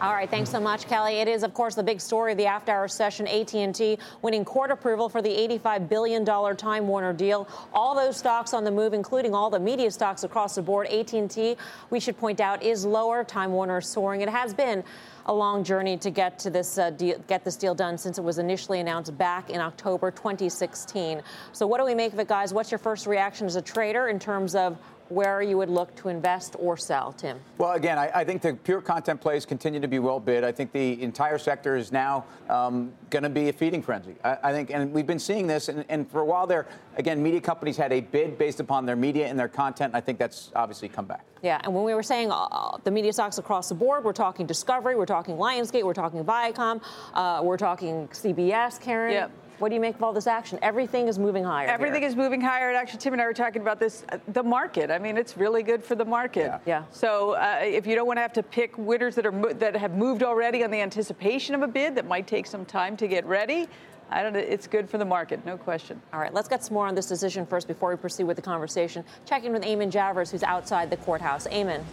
All 0.00 0.14
right, 0.14 0.30
thanks 0.30 0.48
so 0.48 0.58
much, 0.58 0.86
Kelly. 0.86 1.16
It 1.16 1.28
is, 1.28 1.42
of 1.42 1.52
course, 1.52 1.74
the 1.74 1.82
big 1.82 2.00
story 2.00 2.32
of 2.32 2.38
the 2.38 2.46
after-hour 2.46 2.88
session. 2.88 3.28
AT&T 3.28 3.98
winning 4.22 4.46
court 4.46 4.70
approval 4.70 5.10
for 5.10 5.20
the 5.20 5.28
$85 5.28 5.90
billion 5.90 6.24
Time 6.24 6.88
Warner 6.88 7.12
deal. 7.12 7.46
All 7.74 7.94
those 7.94 8.16
stocks 8.16 8.54
on 8.54 8.64
the 8.64 8.70
move, 8.70 8.94
including 8.94 9.34
all 9.34 9.50
the 9.50 9.60
media 9.60 9.90
stocks 9.90 10.24
across 10.24 10.54
the 10.54 10.62
board. 10.62 10.86
AT&T, 10.86 11.54
we 11.90 12.00
should 12.00 12.16
point 12.16 12.40
out, 12.40 12.62
is 12.62 12.86
lower. 12.86 13.24
Time 13.24 13.52
Warner 13.52 13.82
soaring. 13.82 14.22
It 14.22 14.30
has 14.30 14.54
been 14.54 14.82
a 15.26 15.34
long 15.34 15.62
journey 15.62 15.98
to 15.98 16.08
get 16.08 16.38
to 16.38 16.48
this 16.48 16.78
uh, 16.78 16.88
deal, 16.88 17.18
get 17.28 17.44
this 17.44 17.56
deal 17.56 17.74
done 17.74 17.98
since 17.98 18.16
it 18.16 18.24
was 18.24 18.38
initially 18.38 18.80
announced 18.80 19.18
back 19.18 19.50
in 19.50 19.60
October 19.60 20.10
2016. 20.10 21.20
So, 21.52 21.66
what 21.66 21.76
do 21.76 21.84
we 21.84 21.94
make 21.94 22.14
of 22.14 22.18
it, 22.20 22.26
guys? 22.26 22.54
What's 22.54 22.70
your 22.70 22.78
first 22.78 23.06
reaction 23.06 23.46
as 23.46 23.56
a 23.56 23.62
trader 23.62 24.08
in 24.08 24.18
terms 24.18 24.54
of 24.54 24.78
where 25.10 25.42
you 25.42 25.58
would 25.58 25.68
look 25.68 25.94
to 25.96 26.08
invest 26.08 26.56
or 26.58 26.76
sell, 26.76 27.12
Tim? 27.12 27.38
Well, 27.58 27.72
again, 27.72 27.98
I, 27.98 28.10
I 28.14 28.24
think 28.24 28.42
the 28.42 28.54
pure 28.54 28.80
content 28.80 29.20
plays 29.20 29.44
continue 29.44 29.80
to 29.80 29.88
be 29.88 29.98
well 29.98 30.20
bid. 30.20 30.44
I 30.44 30.52
think 30.52 30.72
the 30.72 31.02
entire 31.02 31.38
sector 31.38 31.76
is 31.76 31.92
now 31.92 32.24
um, 32.48 32.92
going 33.10 33.24
to 33.24 33.28
be 33.28 33.48
a 33.48 33.52
feeding 33.52 33.82
frenzy. 33.82 34.14
I, 34.24 34.38
I, 34.44 34.52
think, 34.52 34.70
and 34.70 34.92
we've 34.92 35.06
been 35.06 35.18
seeing 35.18 35.46
this, 35.46 35.68
and, 35.68 35.84
and, 35.88 36.10
for 36.10 36.20
a 36.20 36.24
while 36.24 36.46
there, 36.46 36.66
again, 36.96 37.22
media 37.22 37.40
companies 37.40 37.76
had 37.76 37.92
a 37.92 38.00
bid 38.00 38.38
based 38.38 38.60
upon 38.60 38.86
their 38.86 38.96
media 38.96 39.26
and 39.26 39.38
their 39.38 39.48
content. 39.48 39.90
And 39.90 39.96
I 39.96 40.00
think 40.00 40.18
that's 40.18 40.52
obviously 40.54 40.88
come 40.88 41.06
back. 41.06 41.24
Yeah, 41.42 41.60
and 41.64 41.74
when 41.74 41.84
we 41.84 41.94
were 41.94 42.02
saying 42.02 42.30
uh, 42.30 42.76
the 42.84 42.90
media 42.90 43.12
stocks 43.12 43.38
across 43.38 43.68
the 43.68 43.74
board, 43.74 44.04
we're 44.04 44.12
talking 44.12 44.46
Discovery, 44.46 44.94
we're 44.94 45.06
talking 45.06 45.36
Lionsgate, 45.36 45.84
we're 45.84 45.94
talking 45.94 46.24
Viacom, 46.24 46.82
uh, 47.14 47.40
we're 47.42 47.56
talking 47.56 48.08
CBS, 48.08 48.80
Karen. 48.80 49.12
Yep. 49.12 49.30
What 49.60 49.68
do 49.68 49.74
you 49.74 49.80
make 49.80 49.96
of 49.96 50.02
all 50.02 50.14
this 50.14 50.26
action? 50.26 50.58
Everything 50.62 51.06
is 51.06 51.18
moving 51.18 51.44
higher. 51.44 51.68
Everything 51.68 52.00
here. 52.00 52.08
is 52.08 52.16
moving 52.16 52.40
higher. 52.40 52.68
And 52.68 52.78
actually, 52.78 53.00
Tim 53.00 53.12
and 53.12 53.20
I 53.20 53.26
were 53.26 53.34
talking 53.34 53.60
about 53.60 53.78
this. 53.78 54.04
Uh, 54.10 54.16
the 54.28 54.42
market. 54.42 54.90
I 54.90 54.98
mean, 54.98 55.18
it's 55.18 55.36
really 55.36 55.62
good 55.62 55.84
for 55.84 55.94
the 55.94 56.04
market. 56.04 56.46
Yeah. 56.46 56.58
yeah. 56.64 56.84
So 56.90 57.32
uh, 57.32 57.58
if 57.62 57.86
you 57.86 57.94
don't 57.94 58.06
want 58.06 58.16
to 58.16 58.22
have 58.22 58.32
to 58.32 58.42
pick 58.42 58.76
winners 58.78 59.14
that 59.16 59.26
are 59.26 59.54
that 59.54 59.76
have 59.76 59.94
moved 59.94 60.22
already 60.22 60.64
on 60.64 60.70
the 60.70 60.80
anticipation 60.80 61.54
of 61.54 61.60
a 61.60 61.68
bid 61.68 61.94
that 61.96 62.06
might 62.06 62.26
take 62.26 62.46
some 62.46 62.64
time 62.64 62.96
to 62.96 63.06
get 63.06 63.26
ready. 63.26 63.68
I 64.10 64.22
don't. 64.22 64.32
know. 64.32 64.38
It's 64.38 64.66
good 64.66 64.88
for 64.88 64.96
the 64.96 65.04
market, 65.04 65.44
no 65.44 65.58
question. 65.58 66.00
All 66.14 66.20
right, 66.20 66.32
let's 66.32 66.48
get 66.48 66.64
some 66.64 66.72
more 66.72 66.86
on 66.86 66.94
this 66.94 67.06
decision 67.06 67.44
first 67.44 67.68
before 67.68 67.90
we 67.90 67.96
proceed 67.96 68.24
with 68.24 68.36
the 68.36 68.42
conversation. 68.42 69.04
Checking 69.26 69.48
in 69.48 69.52
with 69.52 69.62
Eamon 69.62 69.92
Javers, 69.92 70.30
who's 70.30 70.42
outside 70.42 70.88
the 70.88 70.96
courthouse. 70.96 71.46
Eamon. 71.48 71.84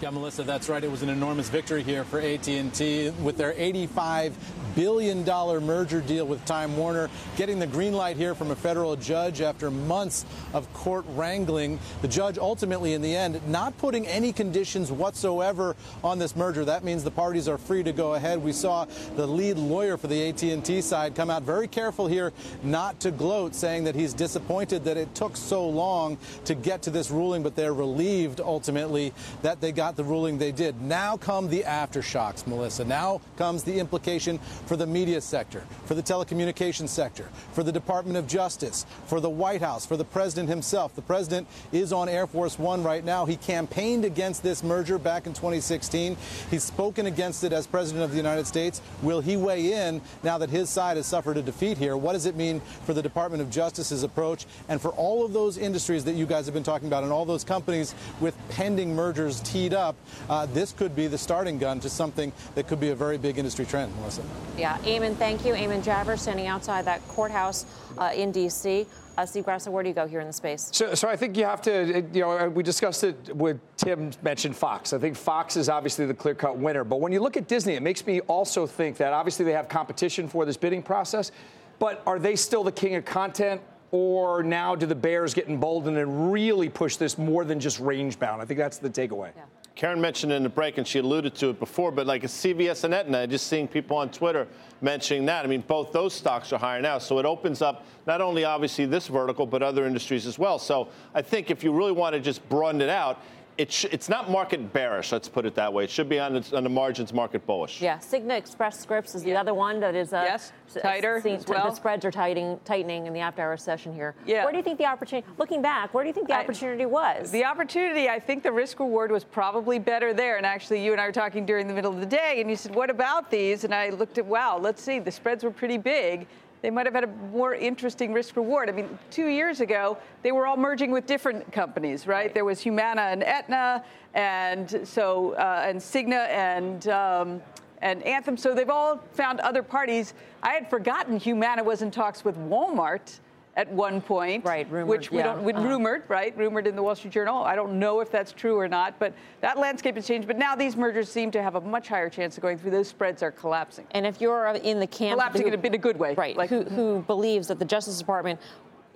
Yeah, 0.00 0.10
Melissa, 0.10 0.44
that's 0.44 0.68
right. 0.68 0.84
It 0.84 0.90
was 0.92 1.02
an 1.02 1.08
enormous 1.08 1.48
victory 1.48 1.82
here 1.82 2.04
for 2.04 2.20
AT&T 2.20 3.10
with 3.20 3.36
their 3.36 3.52
85 3.56 4.36
billion 4.76 5.24
dollar 5.24 5.60
merger 5.60 6.00
deal 6.00 6.24
with 6.24 6.44
Time 6.44 6.76
Warner, 6.76 7.10
getting 7.36 7.58
the 7.58 7.66
green 7.66 7.94
light 7.94 8.16
here 8.16 8.36
from 8.36 8.52
a 8.52 8.54
federal 8.54 8.94
judge 8.94 9.40
after 9.40 9.72
months 9.72 10.24
of 10.54 10.72
court 10.72 11.04
wrangling. 11.08 11.80
The 12.00 12.06
judge 12.06 12.38
ultimately, 12.38 12.92
in 12.92 13.02
the 13.02 13.16
end, 13.16 13.40
not 13.48 13.76
putting 13.78 14.06
any 14.06 14.32
conditions 14.32 14.92
whatsoever 14.92 15.74
on 16.04 16.20
this 16.20 16.36
merger. 16.36 16.64
That 16.64 16.84
means 16.84 17.02
the 17.02 17.10
parties 17.10 17.48
are 17.48 17.58
free 17.58 17.82
to 17.82 17.92
go 17.92 18.14
ahead. 18.14 18.40
We 18.40 18.52
saw 18.52 18.86
the 19.16 19.26
lead 19.26 19.56
lawyer 19.56 19.96
for 19.96 20.06
the 20.06 20.28
AT&T 20.28 20.80
side 20.82 21.16
come 21.16 21.28
out 21.28 21.42
very 21.42 21.66
careful 21.66 22.06
here, 22.06 22.32
not 22.62 23.00
to 23.00 23.10
gloat, 23.10 23.56
saying 23.56 23.82
that 23.82 23.96
he's 23.96 24.14
disappointed 24.14 24.84
that 24.84 24.96
it 24.96 25.12
took 25.16 25.36
so 25.36 25.68
long 25.68 26.18
to 26.44 26.54
get 26.54 26.82
to 26.82 26.90
this 26.90 27.10
ruling, 27.10 27.42
but 27.42 27.56
they're 27.56 27.74
relieved 27.74 28.40
ultimately 28.40 29.12
that 29.42 29.60
they 29.60 29.72
got 29.72 29.87
got 29.88 29.96
the 29.96 30.04
ruling 30.04 30.36
they 30.36 30.52
did. 30.52 30.78
Now 30.82 31.16
come 31.16 31.48
the 31.48 31.62
aftershocks, 31.62 32.46
Melissa. 32.46 32.84
Now 32.84 33.22
comes 33.38 33.62
the 33.62 33.78
implication 33.78 34.36
for 34.66 34.76
the 34.76 34.86
media 34.86 35.18
sector, 35.18 35.64
for 35.86 35.94
the 35.94 36.02
telecommunications 36.02 36.90
sector, 36.90 37.26
for 37.54 37.62
the 37.62 37.72
Department 37.72 38.18
of 38.18 38.26
Justice, 38.26 38.84
for 39.06 39.18
the 39.18 39.30
White 39.30 39.62
House, 39.62 39.86
for 39.86 39.96
the 39.96 40.04
president 40.04 40.50
himself. 40.50 40.94
The 40.94 41.00
president 41.00 41.48
is 41.72 41.90
on 41.90 42.06
Air 42.06 42.26
Force 42.26 42.58
One 42.58 42.82
right 42.82 43.02
now. 43.02 43.24
He 43.24 43.36
campaigned 43.36 44.04
against 44.04 44.42
this 44.42 44.62
merger 44.62 44.98
back 44.98 45.26
in 45.26 45.32
2016. 45.32 46.18
He's 46.50 46.64
spoken 46.64 47.06
against 47.06 47.42
it 47.42 47.54
as 47.54 47.66
president 47.66 48.04
of 48.04 48.10
the 48.10 48.18
United 48.18 48.46
States. 48.46 48.82
Will 49.00 49.22
he 49.22 49.38
weigh 49.38 49.72
in 49.72 50.02
now 50.22 50.36
that 50.36 50.50
his 50.50 50.68
side 50.68 50.98
has 50.98 51.06
suffered 51.06 51.38
a 51.38 51.42
defeat 51.42 51.78
here? 51.78 51.96
What 51.96 52.12
does 52.12 52.26
it 52.26 52.36
mean 52.36 52.60
for 52.84 52.92
the 52.92 53.00
Department 53.00 53.40
of 53.40 53.48
Justice's 53.48 54.02
approach 54.02 54.44
and 54.68 54.82
for 54.82 54.90
all 54.90 55.24
of 55.24 55.32
those 55.32 55.56
industries 55.56 56.04
that 56.04 56.14
you 56.14 56.26
guys 56.26 56.44
have 56.44 56.52
been 56.52 56.62
talking 56.62 56.88
about 56.88 57.04
and 57.04 57.10
all 57.10 57.24
those 57.24 57.42
companies 57.42 57.94
with 58.20 58.36
pending 58.50 58.94
mergers 58.94 59.40
teed 59.40 59.72
up? 59.72 59.77
Up, 59.78 59.96
uh, 60.28 60.46
this 60.46 60.72
could 60.72 60.94
be 60.94 61.06
the 61.06 61.16
starting 61.16 61.58
gun 61.58 61.80
to 61.80 61.88
something 61.88 62.32
that 62.54 62.68
could 62.68 62.80
be 62.80 62.90
a 62.90 62.94
very 62.94 63.16
big 63.16 63.38
industry 63.38 63.64
trend, 63.64 63.94
Melissa. 63.96 64.22
Yeah, 64.58 64.76
Eamon, 64.78 65.16
thank 65.16 65.46
you. 65.46 65.54
Eamon 65.54 65.82
Javers 65.82 66.18
standing 66.18 66.46
outside 66.46 66.84
that 66.84 67.06
courthouse 67.08 67.64
uh, 67.96 68.10
in 68.14 68.32
D.C. 68.32 68.86
Uh, 69.16 69.26
Steve 69.26 69.44
Grasso, 69.44 69.72
where 69.72 69.82
do 69.82 69.88
you 69.88 69.94
go 69.94 70.06
here 70.06 70.20
in 70.20 70.28
the 70.28 70.32
space? 70.32 70.68
So, 70.72 70.94
so, 70.94 71.08
I 71.08 71.16
think 71.16 71.36
you 71.36 71.44
have 71.44 71.60
to, 71.62 72.04
you 72.12 72.20
know, 72.20 72.48
we 72.48 72.62
discussed 72.62 73.02
it 73.02 73.34
with 73.34 73.58
Tim 73.76 74.12
mentioned 74.22 74.54
Fox. 74.54 74.92
I 74.92 74.98
think 74.98 75.16
Fox 75.16 75.56
is 75.56 75.68
obviously 75.68 76.06
the 76.06 76.14
clear 76.14 76.36
cut 76.36 76.56
winner. 76.56 76.84
But 76.84 77.00
when 77.00 77.10
you 77.10 77.18
look 77.18 77.36
at 77.36 77.48
Disney, 77.48 77.74
it 77.74 77.82
makes 77.82 78.06
me 78.06 78.20
also 78.20 78.64
think 78.64 78.96
that 78.98 79.12
obviously 79.12 79.44
they 79.44 79.52
have 79.52 79.68
competition 79.68 80.28
for 80.28 80.44
this 80.44 80.56
bidding 80.56 80.84
process. 80.84 81.32
But 81.80 82.00
are 82.06 82.20
they 82.20 82.36
still 82.36 82.62
the 82.62 82.70
king 82.70 82.94
of 82.94 83.04
content? 83.04 83.60
Or 83.90 84.42
now 84.42 84.76
do 84.76 84.86
the 84.86 84.94
Bears 84.94 85.34
get 85.34 85.48
emboldened 85.48 85.96
and 85.96 86.30
really 86.30 86.68
push 86.68 86.96
this 86.96 87.18
more 87.18 87.44
than 87.44 87.58
just 87.58 87.80
range 87.80 88.18
bound? 88.18 88.40
I 88.40 88.44
think 88.44 88.58
that's 88.58 88.78
the 88.78 88.90
takeaway. 88.90 89.32
Yeah. 89.34 89.42
Karen 89.78 90.00
mentioned 90.00 90.32
in 90.32 90.42
the 90.42 90.48
break, 90.48 90.76
and 90.76 90.84
she 90.84 90.98
alluded 90.98 91.36
to 91.36 91.50
it 91.50 91.60
before, 91.60 91.92
but 91.92 92.04
like 92.04 92.24
a 92.24 92.26
CVS 92.26 92.82
and 92.82 92.92
Aetna, 92.92 93.28
just 93.28 93.46
seeing 93.46 93.68
people 93.68 93.96
on 93.96 94.10
Twitter 94.10 94.48
mentioning 94.80 95.24
that. 95.26 95.44
I 95.44 95.48
mean, 95.48 95.60
both 95.60 95.92
those 95.92 96.12
stocks 96.12 96.52
are 96.52 96.58
higher 96.58 96.82
now. 96.82 96.98
So 96.98 97.20
it 97.20 97.24
opens 97.24 97.62
up 97.62 97.86
not 98.04 98.20
only 98.20 98.44
obviously 98.44 98.86
this 98.86 99.06
vertical, 99.06 99.46
but 99.46 99.62
other 99.62 99.86
industries 99.86 100.26
as 100.26 100.36
well. 100.36 100.58
So 100.58 100.88
I 101.14 101.22
think 101.22 101.52
if 101.52 101.62
you 101.62 101.70
really 101.72 101.92
want 101.92 102.14
to 102.14 102.20
just 102.20 102.46
broaden 102.48 102.80
it 102.80 102.88
out, 102.88 103.22
it 103.58 103.72
sh- 103.72 103.86
it's 103.90 104.08
not 104.08 104.30
market 104.30 104.72
bearish, 104.72 105.10
let's 105.10 105.28
put 105.28 105.44
it 105.44 105.56
that 105.56 105.72
way. 105.72 105.82
It 105.82 105.90
should 105.90 106.08
be 106.08 106.20
on, 106.20 106.34
the, 106.34 106.56
on 106.56 106.62
the 106.62 106.70
margins 106.70 107.12
market 107.12 107.44
bullish. 107.44 107.82
Yeah, 107.82 107.98
Cigna 107.98 108.38
Express 108.38 108.78
Scripts 108.78 109.16
is 109.16 109.24
the 109.24 109.34
other 109.34 109.52
one 109.52 109.80
that 109.80 109.96
is 109.96 110.12
uh, 110.12 110.22
yes, 110.24 110.52
tighter 110.80 111.20
seen, 111.20 111.34
as 111.34 111.46
well. 111.46 111.68
The 111.68 111.74
spreads 111.74 112.04
are 112.04 112.12
tightening, 112.12 112.60
tightening 112.64 113.08
in 113.08 113.12
the 113.12 113.18
after-hour 113.18 113.56
session 113.56 113.92
here. 113.92 114.14
Yeah. 114.24 114.44
Where 114.44 114.52
do 114.52 114.58
you 114.58 114.62
think 114.62 114.78
the 114.78 114.86
opportunity? 114.86 115.26
Looking 115.38 115.60
back, 115.60 115.92
where 115.92 116.04
do 116.04 116.08
you 116.08 116.14
think 116.14 116.28
the 116.28 116.34
opportunity 116.34 116.86
was? 116.86 117.32
The 117.32 117.44
opportunity, 117.44 118.08
I 118.08 118.20
think, 118.20 118.44
the 118.44 118.52
risk 118.52 118.78
reward 118.78 119.10
was 119.10 119.24
probably 119.24 119.80
better 119.80 120.14
there. 120.14 120.36
And 120.36 120.46
actually, 120.46 120.84
you 120.84 120.92
and 120.92 121.00
I 121.00 121.06
were 121.06 121.12
talking 121.12 121.44
during 121.44 121.66
the 121.66 121.74
middle 121.74 121.92
of 121.92 121.98
the 121.98 122.06
day, 122.06 122.40
and 122.40 122.48
you 122.48 122.54
said, 122.54 122.74
"What 122.76 122.90
about 122.90 123.28
these?" 123.28 123.64
And 123.64 123.74
I 123.74 123.90
looked 123.90 124.18
at, 124.18 124.24
wow, 124.24 124.56
let's 124.56 124.80
see, 124.80 125.00
the 125.00 125.10
spreads 125.10 125.42
were 125.42 125.50
pretty 125.50 125.78
big 125.78 126.28
they 126.62 126.70
might 126.70 126.86
have 126.86 126.94
had 126.94 127.04
a 127.04 127.12
more 127.32 127.54
interesting 127.54 128.12
risk 128.12 128.36
reward. 128.36 128.68
I 128.68 128.72
mean, 128.72 128.98
two 129.10 129.26
years 129.26 129.60
ago, 129.60 129.96
they 130.22 130.32
were 130.32 130.46
all 130.46 130.56
merging 130.56 130.90
with 130.90 131.06
different 131.06 131.50
companies, 131.52 132.06
right? 132.06 132.24
right. 132.24 132.34
There 132.34 132.44
was 132.44 132.60
Humana 132.60 133.02
and 133.02 133.22
Aetna, 133.22 133.84
and 134.14 134.80
so 134.84 135.32
uh, 135.34 135.64
and 135.66 135.80
Cigna 135.80 136.28
and. 136.28 136.88
Um, 136.88 137.42
and 137.80 138.02
Anthem, 138.02 138.36
so 138.36 138.56
they've 138.56 138.68
all 138.68 138.98
found 139.12 139.38
other 139.38 139.62
parties. 139.62 140.14
I 140.42 140.50
had 140.50 140.68
forgotten 140.68 141.16
Humana 141.16 141.62
was 141.62 141.80
in 141.80 141.92
talks 141.92 142.24
with 142.24 142.36
Walmart, 142.36 143.20
at 143.58 143.68
one 143.72 144.00
point. 144.00 144.44
Right, 144.44 144.70
rumored. 144.70 144.88
Which 144.88 145.10
we 145.10 145.18
yeah. 145.18 145.34
don't, 145.34 145.46
uh-huh. 145.46 145.68
rumored, 145.68 146.04
right? 146.06 146.34
Rumored 146.38 146.68
in 146.68 146.76
the 146.76 146.82
Wall 146.82 146.94
Street 146.94 147.12
Journal. 147.12 147.42
I 147.42 147.56
don't 147.56 147.78
know 147.78 148.00
if 148.00 148.10
that's 148.10 148.30
true 148.30 148.56
or 148.56 148.68
not, 148.68 148.98
but 149.00 149.12
that 149.40 149.58
landscape 149.58 149.96
has 149.96 150.06
changed. 150.06 150.28
But 150.28 150.38
now 150.38 150.54
these 150.54 150.76
mergers 150.76 151.10
seem 151.10 151.32
to 151.32 151.42
have 151.42 151.56
a 151.56 151.60
much 151.60 151.88
higher 151.88 152.08
chance 152.08 152.36
of 152.38 152.42
going 152.42 152.56
through. 152.56 152.70
Those 152.70 152.86
spreads 152.86 153.20
are 153.20 153.32
collapsing. 153.32 153.86
And 153.90 154.06
if 154.06 154.20
you're 154.20 154.46
in 154.62 154.78
the 154.78 154.86
camp. 154.86 155.18
Collapsing 155.18 155.42
who, 155.42 155.52
in, 155.52 155.60
a, 155.60 155.66
in 155.66 155.74
a 155.74 155.78
good 155.78 155.98
way. 155.98 156.14
Right. 156.14 156.36
Like, 156.36 156.50
who, 156.50 156.62
who 156.62 157.02
believes 157.02 157.48
that 157.48 157.58
the 157.58 157.64
Justice 157.64 157.98
Department 157.98 158.40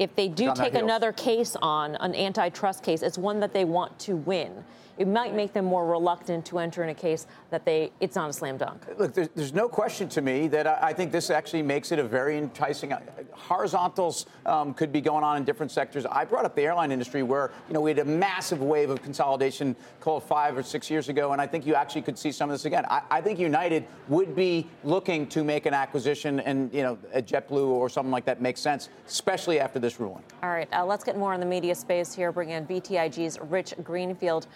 if 0.03 0.17
they 0.17 0.29
do 0.29 0.53
take 0.55 0.75
another 0.75 1.13
case 1.13 1.57
on 1.63 1.95
an 1.97 2.15
antitrust 2.15 2.83
case, 2.83 3.03
it's 3.03 3.17
one 3.17 3.39
that 3.41 3.53
they 3.53 3.65
want 3.65 3.97
to 4.01 4.17
win 4.17 4.65
it 4.99 5.09
might 5.09 5.35
make 5.35 5.53
them 5.53 5.65
more 5.65 5.87
reluctant 5.87 6.45
to 6.47 6.59
enter 6.59 6.83
in 6.83 6.91
a 6.91 6.95
case 6.95 7.27
that 7.51 7.65
they 7.65 7.91
it's 8.01 8.15
not 8.15 8.29
a 8.29 8.33
slam 8.33 8.57
dunk. 8.59 8.85
Look, 8.99 9.15
there's, 9.15 9.29
there's 9.35 9.55
no 9.55 9.69
question 9.69 10.09
to 10.11 10.21
me 10.21 10.49
that 10.49 10.67
I, 10.67 10.79
I, 10.83 10.93
think 10.93 11.13
this 11.13 11.31
actually 11.31 11.63
makes 11.63 11.93
it 11.93 11.99
a 11.99 12.05
very 12.05 12.37
enticing. 12.37 12.93
Uh, 12.93 13.01
horizontals 13.33 14.27
um, 14.47 14.75
could 14.75 14.93
be 14.93 15.01
going 15.01 15.25
on 15.25 15.37
in 15.37 15.45
different 15.45 15.73
sectors. 15.73 16.05
I 16.07 16.25
brought 16.25 16.45
up 16.45 16.55
the 16.55 16.63
airline 16.63 16.93
industry 16.93 17.23
where 17.23 17.51
you 17.69 17.75
know 17.75 17.81
we 17.81 17.91
had 17.91 17.99
a 18.01 18.05
massive 18.05 18.61
wave 18.61 18.91
of 18.91 19.03
consolidation 19.03 19.75
called 20.01 20.23
five 20.23 20.57
or 20.57 20.63
six 20.63 20.91
years 20.91 21.09
ago, 21.09 21.33
and 21.33 21.41
I 21.41 21.47
think 21.47 21.67
you 21.67 21.75
actually 21.75 22.03
could 22.03 22.19
see 22.19 22.31
some 22.31 22.51
of 22.51 22.55
this 22.55 22.67
again. 22.67 22.85
I, 22.89 23.03
I 23.11 23.21
think 23.21 23.39
United 23.39 23.87
would 24.09 24.37
be 24.37 24.69
looking 24.85 25.27
to 25.29 25.43
make 25.43 25.67
an 25.67 25.75
acquisition, 25.75 26.41
and 26.41 26.73
you 26.73 26.83
know 26.83 26.99
a 27.15 27.23
JetBlue 27.23 27.67
or 27.67 27.89
something 27.89 28.13
like 28.13 28.27
that 28.27 28.43
makes 28.43 28.61
sense, 28.61 28.91
especially 29.07 29.59
after 29.59 29.79
this 29.79 29.92
ruling. 30.01 30.23
All 30.43 30.51
right, 30.51 30.69
uh, 30.73 30.85
let's 30.85 31.05
get 31.05 31.17
more 31.17 31.33
on 31.33 31.41
the 31.41 31.47
media 31.47 31.75
space 31.75 32.15
here. 32.15 32.33
Bring 32.33 32.51
in 32.51 32.67
BTIG's 32.67 33.39
Rich 33.41 33.75
Greenfield. 33.83 34.47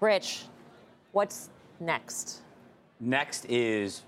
Rich, 0.00 0.44
what's 1.12 1.50
next? 1.80 2.40
Next 3.00 3.44
is 3.46 4.02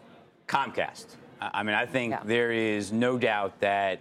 Comcast. 0.46 1.16
I 1.40 1.62
mean, 1.62 1.74
I 1.74 1.86
think 1.86 2.12
yeah. 2.12 2.20
there 2.24 2.52
is 2.52 2.92
no 2.92 3.18
doubt 3.18 3.58
that 3.60 4.00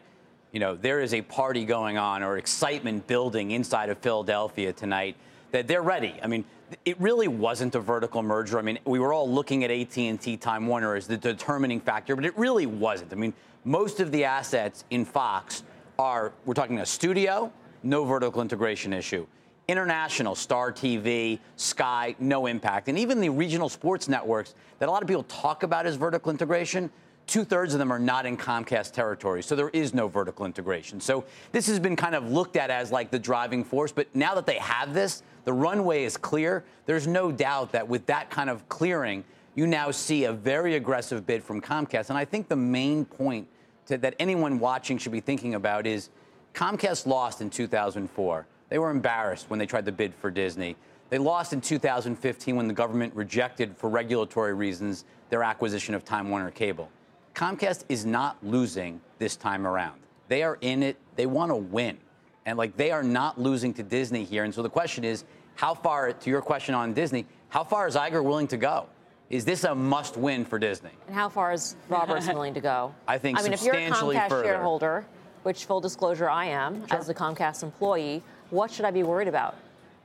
you 0.52 0.60
know 0.60 0.75
there 0.75 1.02
is 1.02 1.14
a 1.14 1.22
party 1.22 1.66
going 1.66 1.98
on 1.98 2.24
or 2.24 2.38
excitement 2.38 3.08
building 3.08 3.52
inside 3.52 3.90
of 3.90 3.98
Philadelphia 3.98 4.72
tonight 4.72 5.16
that 5.52 5.68
they're 5.68 5.81
ready. 5.81 6.16
I 6.22 6.28
mean, 6.28 6.46
it 6.86 7.00
really 7.00 7.28
wasn't 7.28 7.76
a 7.76 7.80
vertical 7.80 8.24
merger. 8.24 8.60
I 8.60 8.62
mean, 8.62 8.80
we 8.86 9.00
were 9.00 9.14
all 9.14 9.30
looking 9.30 9.64
at 9.64 9.72
AT&T 9.72 10.38
Time 10.38 10.68
Warner 10.68 10.96
as 10.96 11.08
the 11.08 11.18
determining 11.18 11.80
factor, 11.80 12.16
but 12.16 12.26
it 12.26 12.38
really 12.38 12.66
wasn't. 12.66 13.14
I 13.14 13.16
mean, 13.16 13.34
most 13.64 14.00
of 14.00 14.12
the 14.12 14.24
assets 14.24 14.84
in 14.90 15.06
Fox 15.06 15.64
are 16.04 16.34
we're 16.46 16.54
talking 16.54 16.80
a 16.80 16.86
studio, 16.86 17.50
no 17.82 18.04
vertical 18.04 18.42
integration 18.42 18.92
issue. 18.92 19.26
International, 19.70 20.36
Star 20.36 20.70
TV, 20.70 21.40
Sky, 21.56 22.14
no 22.20 22.48
impact. 22.48 22.90
And 22.90 23.00
even 23.00 23.22
the 23.22 23.30
regional 23.30 23.70
sports 23.70 24.10
networks 24.10 24.54
that 24.80 24.90
a 24.90 24.92
lot 24.92 25.02
of 25.02 25.08
people 25.08 25.24
talk 25.24 25.64
about 25.64 25.86
as 25.86 25.96
vertical 25.96 26.30
integration, 26.30 26.92
two 27.26 27.46
thirds 27.46 27.74
of 27.74 27.80
them 27.80 27.90
are 27.90 28.00
not 28.00 28.26
in 28.26 28.36
Comcast 28.36 28.92
territory. 28.92 29.42
So 29.42 29.56
there 29.56 29.70
is 29.70 29.94
no 29.94 30.10
vertical 30.10 30.46
integration. 30.46 31.00
So 31.00 31.24
this 31.54 31.68
has 31.68 31.80
been 31.80 31.96
kind 31.96 32.16
of 32.16 32.30
looked 32.30 32.58
at 32.58 32.70
as 32.70 32.92
like 32.92 33.10
the 33.10 33.20
driving 33.20 33.64
force. 33.64 33.94
But 33.94 34.14
now 34.14 34.36
that 34.36 34.46
they 34.46 34.58
have 34.58 34.94
this, 34.94 35.24
the 35.46 35.54
runway 35.54 36.04
is 36.04 36.18
clear. 36.18 36.66
There's 36.86 37.08
no 37.08 37.32
doubt 37.32 37.72
that 37.72 37.88
with 37.88 38.06
that 38.08 38.30
kind 38.30 38.50
of 38.50 38.68
clearing, 38.68 39.24
you 39.56 39.68
now 39.68 39.90
see 39.92 40.26
a 40.26 40.34
very 40.34 40.76
aggressive 40.76 41.26
bid 41.26 41.42
from 41.42 41.62
Comcast. 41.62 42.10
And 42.10 42.18
I 42.18 42.26
think 42.26 42.50
the 42.50 42.58
main 42.58 43.06
point 43.06 43.48
to, 43.88 43.97
that 43.97 44.15
anyone 44.19 44.59
watching 44.59 44.97
should 44.97 45.12
be 45.12 45.19
thinking 45.19 45.56
about 45.56 45.88
is 45.88 46.09
Comcast 46.53 47.06
lost 47.06 47.41
in 47.41 47.50
2004. 47.50 48.45
They 48.69 48.80
were 48.80 48.89
embarrassed 48.89 49.50
when 49.50 49.59
they 49.59 49.65
tried 49.65 49.85
to 49.85 49.91
bid 49.91 50.13
for 50.13 50.31
Disney. 50.31 50.75
They 51.09 51.18
lost 51.18 51.53
in 51.53 51.62
2015 51.62 52.56
when 52.56 52.68
the 52.68 52.74
government 52.74 53.13
rejected, 53.15 53.77
for 53.77 53.89
regulatory 53.89 54.53
reasons, 54.53 55.06
their 55.30 55.44
acquisition 55.44 55.94
of 55.94 56.03
Time 56.03 56.30
Warner 56.30 56.51
Cable. 56.51 56.89
Comcast 57.35 57.83
is 57.89 58.06
not 58.06 58.38
losing 58.44 59.01
this 59.19 59.35
time 59.35 59.65
around. 59.68 60.00
They 60.27 60.44
are 60.44 60.57
in 60.62 60.83
it. 60.83 60.97
They 61.15 61.25
want 61.25 61.51
to 61.51 61.56
win. 61.56 61.97
And 62.45 62.57
like 62.57 62.77
they 62.77 62.91
are 62.91 63.03
not 63.03 63.39
losing 63.39 63.74
to 63.75 63.83
Disney 63.83 64.24
here. 64.24 64.44
And 64.44 64.53
so 64.53 64.62
the 64.62 64.69
question 64.69 65.03
is, 65.03 65.24
how 65.56 65.74
far, 65.74 66.12
to 66.12 66.30
your 66.30 66.41
question 66.41 66.74
on 66.75 66.94
Disney, 66.94 67.25
how 67.50 67.63
far 67.63 67.88
is 67.88 67.95
Iger 67.95 68.24
willing 68.24 68.47
to 68.47 68.57
go? 68.57 68.88
Is 69.33 69.45
this 69.45 69.63
a 69.63 69.74
must 69.74 70.15
win 70.15 70.45
for 70.45 70.59
Disney? 70.59 70.91
And 71.07 71.15
how 71.15 71.27
far 71.27 71.53
is 71.53 71.75
Roberts 71.89 72.27
willing 72.31 72.53
to 72.53 72.62
go? 72.62 72.94
I 73.07 73.18
think 73.18 73.39
I 73.39 73.41
mean, 73.41 73.51
if 73.51 73.63
you're 73.63 73.74
a 73.74 73.89
Comcast 73.89 74.30
further. 74.30 74.44
shareholder, 74.44 75.06
which 75.41 75.65
full 75.65 75.81
disclosure 75.81 76.30
I 76.30 76.45
am 76.45 76.88
sure. 76.88 77.00
as 77.00 77.09
a 77.09 77.15
Comcast 77.15 77.63
employee, 77.63 78.21
what 78.51 78.69
should 78.69 78.85
I 78.85 78.91
be 78.91 79.01
worried 79.01 79.27
about? 79.27 79.56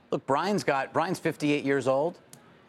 Look, 0.09 0.25
Brian's 0.25 0.63
got 0.63 0.93
Brian's 0.93 1.19
58 1.19 1.63
years 1.63 1.87
old. 1.87 2.17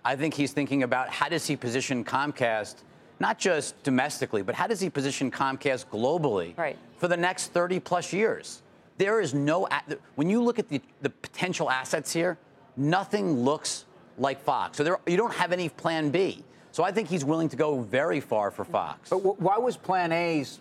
I 0.04 0.16
think 0.16 0.34
he's 0.34 0.52
thinking 0.52 0.82
about 0.82 1.08
how 1.08 1.30
does 1.30 1.46
he 1.46 1.56
position 1.56 2.04
Comcast, 2.04 2.82
not 3.20 3.38
just 3.38 3.82
domestically, 3.82 4.42
but 4.42 4.54
how 4.54 4.66
does 4.66 4.80
he 4.80 4.90
position 4.90 5.30
Comcast 5.30 5.86
globally 5.86 6.54
right. 6.58 6.76
for 6.98 7.08
the 7.08 7.16
next 7.16 7.54
30 7.54 7.80
plus 7.80 8.12
years? 8.12 8.60
There 8.98 9.22
is 9.22 9.32
no 9.32 9.66
when 10.16 10.28
you 10.28 10.42
look 10.42 10.58
at 10.58 10.68
the, 10.68 10.82
the 11.00 11.08
potential 11.08 11.70
assets 11.70 12.12
here, 12.12 12.36
nothing 12.76 13.44
looks 13.44 13.86
like 14.18 14.42
Fox. 14.42 14.76
So 14.76 14.84
there, 14.84 14.98
you 15.06 15.16
don't 15.16 15.32
have 15.32 15.52
any 15.52 15.70
plan 15.70 16.10
B. 16.10 16.44
So 16.72 16.84
I 16.84 16.92
think 16.92 17.08
he's 17.08 17.24
willing 17.24 17.48
to 17.48 17.56
go 17.56 17.80
very 17.80 18.20
far 18.20 18.50
for 18.50 18.64
Fox. 18.64 19.10
But 19.10 19.40
why 19.40 19.58
was 19.58 19.76
plan 19.76 20.12
A's 20.12 20.60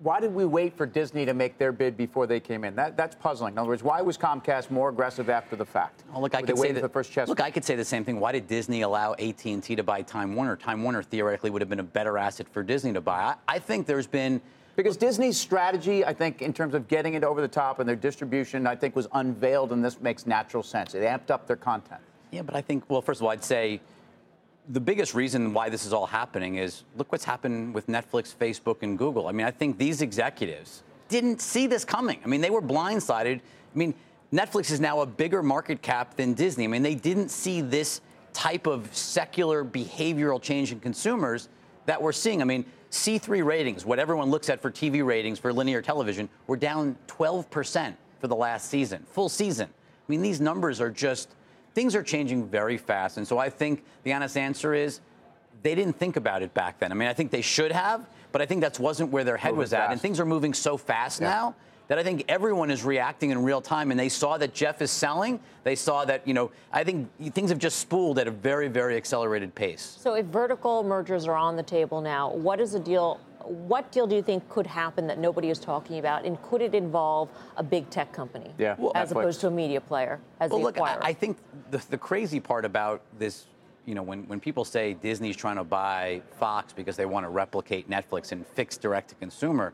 why 0.00 0.20
did 0.20 0.34
we 0.34 0.44
wait 0.44 0.76
for 0.76 0.86
Disney 0.86 1.24
to 1.26 1.34
make 1.34 1.58
their 1.58 1.72
bid 1.72 1.96
before 1.96 2.26
they 2.26 2.40
came 2.40 2.64
in? 2.64 2.74
That, 2.76 2.96
that's 2.96 3.14
puzzling. 3.14 3.54
In 3.54 3.58
other 3.58 3.68
words, 3.68 3.82
why 3.82 4.00
was 4.00 4.16
Comcast 4.16 4.70
more 4.70 4.88
aggressive 4.88 5.28
after 5.28 5.56
the 5.56 5.66
fact? 5.66 6.04
Well, 6.10 6.22
look, 6.22 6.34
I 6.34 6.42
could 6.42 6.58
say 6.58 6.72
the, 6.72 6.80
the 6.80 6.88
first 6.88 7.12
chess. 7.12 7.28
Look, 7.28 7.40
I 7.40 7.50
could 7.50 7.64
say 7.64 7.76
the 7.76 7.84
same 7.84 8.04
thing. 8.04 8.20
Why 8.20 8.32
did 8.32 8.46
Disney 8.46 8.82
allow 8.82 9.12
AT&T 9.12 9.60
to 9.60 9.82
buy 9.82 10.02
Time 10.02 10.34
Warner? 10.34 10.56
Time 10.56 10.82
Warner 10.82 11.02
theoretically 11.02 11.50
would 11.50 11.62
have 11.62 11.68
been 11.68 11.80
a 11.80 11.84
better 11.84 12.16
asset 12.16 12.48
for 12.48 12.62
Disney 12.62 12.92
to 12.94 13.00
buy. 13.00 13.20
I, 13.20 13.56
I 13.56 13.58
think 13.58 13.86
there's 13.86 14.06
been 14.06 14.40
because 14.76 14.96
Disney's 14.96 15.38
strategy, 15.38 16.06
I 16.06 16.14
think, 16.14 16.40
in 16.40 16.54
terms 16.54 16.72
of 16.74 16.88
getting 16.88 17.12
it 17.14 17.22
over 17.22 17.42
the 17.42 17.48
top 17.48 17.80
and 17.80 17.88
their 17.88 17.96
distribution, 17.96 18.66
I 18.66 18.76
think 18.76 18.96
was 18.96 19.08
unveiled, 19.12 19.72
and 19.72 19.84
this 19.84 20.00
makes 20.00 20.26
natural 20.26 20.62
sense. 20.62 20.94
It 20.94 21.02
amped 21.02 21.30
up 21.30 21.46
their 21.46 21.56
content. 21.56 22.00
Yeah, 22.30 22.42
but 22.42 22.54
I 22.54 22.62
think, 22.62 22.88
well, 22.88 23.02
first 23.02 23.20
of 23.20 23.24
all, 23.24 23.30
I'd 23.30 23.44
say 23.44 23.80
the 24.68 24.80
biggest 24.80 25.14
reason 25.14 25.52
why 25.52 25.68
this 25.68 25.86
is 25.86 25.92
all 25.92 26.06
happening 26.06 26.56
is 26.56 26.84
look 26.96 27.10
what's 27.12 27.24
happened 27.24 27.74
with 27.74 27.86
Netflix, 27.86 28.34
Facebook, 28.34 28.82
and 28.82 28.98
Google. 28.98 29.26
I 29.26 29.32
mean, 29.32 29.46
I 29.46 29.50
think 29.50 29.78
these 29.78 30.02
executives 30.02 30.82
didn't 31.08 31.40
see 31.40 31.66
this 31.66 31.84
coming. 31.84 32.20
I 32.24 32.28
mean, 32.28 32.40
they 32.40 32.50
were 32.50 32.62
blindsided. 32.62 33.38
I 33.38 33.78
mean, 33.78 33.94
Netflix 34.32 34.70
is 34.70 34.80
now 34.80 35.00
a 35.00 35.06
bigger 35.06 35.42
market 35.42 35.82
cap 35.82 36.16
than 36.16 36.34
Disney. 36.34 36.64
I 36.64 36.68
mean, 36.68 36.82
they 36.82 36.94
didn't 36.94 37.30
see 37.30 37.60
this 37.60 38.00
type 38.32 38.66
of 38.66 38.94
secular 38.94 39.64
behavioral 39.64 40.40
change 40.40 40.70
in 40.70 40.78
consumers 40.78 41.48
that 41.86 42.00
we're 42.00 42.12
seeing. 42.12 42.40
I 42.40 42.44
mean, 42.44 42.64
C3 42.92 43.44
ratings, 43.44 43.84
what 43.84 43.98
everyone 43.98 44.30
looks 44.30 44.48
at 44.48 44.60
for 44.60 44.70
TV 44.70 45.04
ratings 45.04 45.38
for 45.38 45.52
linear 45.52 45.82
television, 45.82 46.28
were 46.46 46.56
down 46.56 46.96
12% 47.08 47.94
for 48.20 48.28
the 48.28 48.36
last 48.36 48.68
season, 48.68 49.04
full 49.10 49.28
season. 49.28 49.68
I 49.68 50.04
mean, 50.08 50.22
these 50.22 50.40
numbers 50.40 50.80
are 50.80 50.90
just 50.90 51.34
things 51.80 51.94
are 51.94 52.02
changing 52.02 52.46
very 52.46 52.76
fast. 52.76 53.16
And 53.16 53.26
so 53.26 53.38
I 53.38 53.48
think 53.48 53.82
the 54.02 54.12
honest 54.12 54.36
answer 54.36 54.74
is 54.74 55.00
they 55.62 55.74
didn't 55.74 55.94
think 55.94 56.16
about 56.16 56.42
it 56.42 56.52
back 56.52 56.78
then. 56.78 56.92
I 56.92 56.94
mean, 56.94 57.08
I 57.08 57.14
think 57.14 57.30
they 57.30 57.40
should 57.40 57.72
have, 57.72 58.06
but 58.32 58.42
I 58.42 58.44
think 58.44 58.60
that 58.60 58.78
wasn't 58.78 59.10
where 59.10 59.24
their 59.24 59.38
head 59.38 59.56
was 59.56 59.72
at. 59.72 59.90
And 59.90 59.98
things 59.98 60.20
are 60.20 60.26
moving 60.26 60.52
so 60.52 60.76
fast 60.76 61.22
yeah. 61.22 61.30
now 61.30 61.54
that 61.88 61.98
I 61.98 62.02
think 62.02 62.26
everyone 62.28 62.70
is 62.70 62.84
reacting 62.84 63.30
in 63.30 63.42
real 63.42 63.62
time. 63.62 63.90
And 63.90 63.98
they 63.98 64.10
saw 64.10 64.36
that 64.36 64.52
Jeff 64.52 64.82
is 64.82 64.90
selling. 64.90 65.40
They 65.64 65.74
saw 65.74 66.04
that, 66.04 66.28
you 66.28 66.34
know, 66.34 66.50
I 66.70 66.84
think 66.84 67.08
things 67.32 67.48
have 67.48 67.58
just 67.58 67.78
spooled 67.78 68.18
at 68.18 68.28
a 68.28 68.30
very, 68.30 68.68
very 68.68 68.98
accelerated 68.98 69.54
pace. 69.54 69.96
So 69.98 70.12
if 70.12 70.26
vertical 70.26 70.82
mergers 70.84 71.26
are 71.26 71.34
on 71.34 71.56
the 71.56 71.62
table 71.62 72.02
now, 72.02 72.30
what 72.30 72.60
is 72.60 72.72
the 72.72 72.80
deal 72.80 73.20
what 73.44 73.90
deal 73.92 74.06
do 74.06 74.14
you 74.14 74.22
think 74.22 74.48
could 74.48 74.66
happen 74.66 75.06
that 75.06 75.18
nobody 75.18 75.50
is 75.50 75.58
talking 75.58 75.98
about, 75.98 76.24
and 76.24 76.40
could 76.42 76.62
it 76.62 76.74
involve 76.74 77.28
a 77.56 77.62
big 77.62 77.88
tech 77.90 78.12
company 78.12 78.50
yeah. 78.58 78.76
well, 78.78 78.92
as 78.94 79.08
Netflix. 79.08 79.10
opposed 79.12 79.40
to 79.40 79.46
a 79.48 79.50
media 79.50 79.80
player 79.80 80.20
as 80.40 80.50
well, 80.50 80.58
the 80.58 80.64
look, 80.64 80.76
acquirer? 80.76 80.98
I, 81.02 81.08
I 81.08 81.12
think 81.12 81.38
the, 81.70 81.82
the 81.90 81.98
crazy 81.98 82.40
part 82.40 82.64
about 82.64 83.02
this 83.18 83.46
you 83.86 83.94
know, 83.94 84.02
when, 84.02 84.26
when 84.28 84.40
people 84.40 84.64
say 84.64 84.94
Disney's 84.94 85.36
trying 85.36 85.56
to 85.56 85.64
buy 85.64 86.22
Fox 86.38 86.72
because 86.72 86.96
they 86.96 87.06
want 87.06 87.24
to 87.24 87.30
replicate 87.30 87.88
Netflix 87.88 88.30
and 88.30 88.46
fix 88.46 88.76
direct 88.76 89.08
to 89.08 89.14
consumer, 89.16 89.72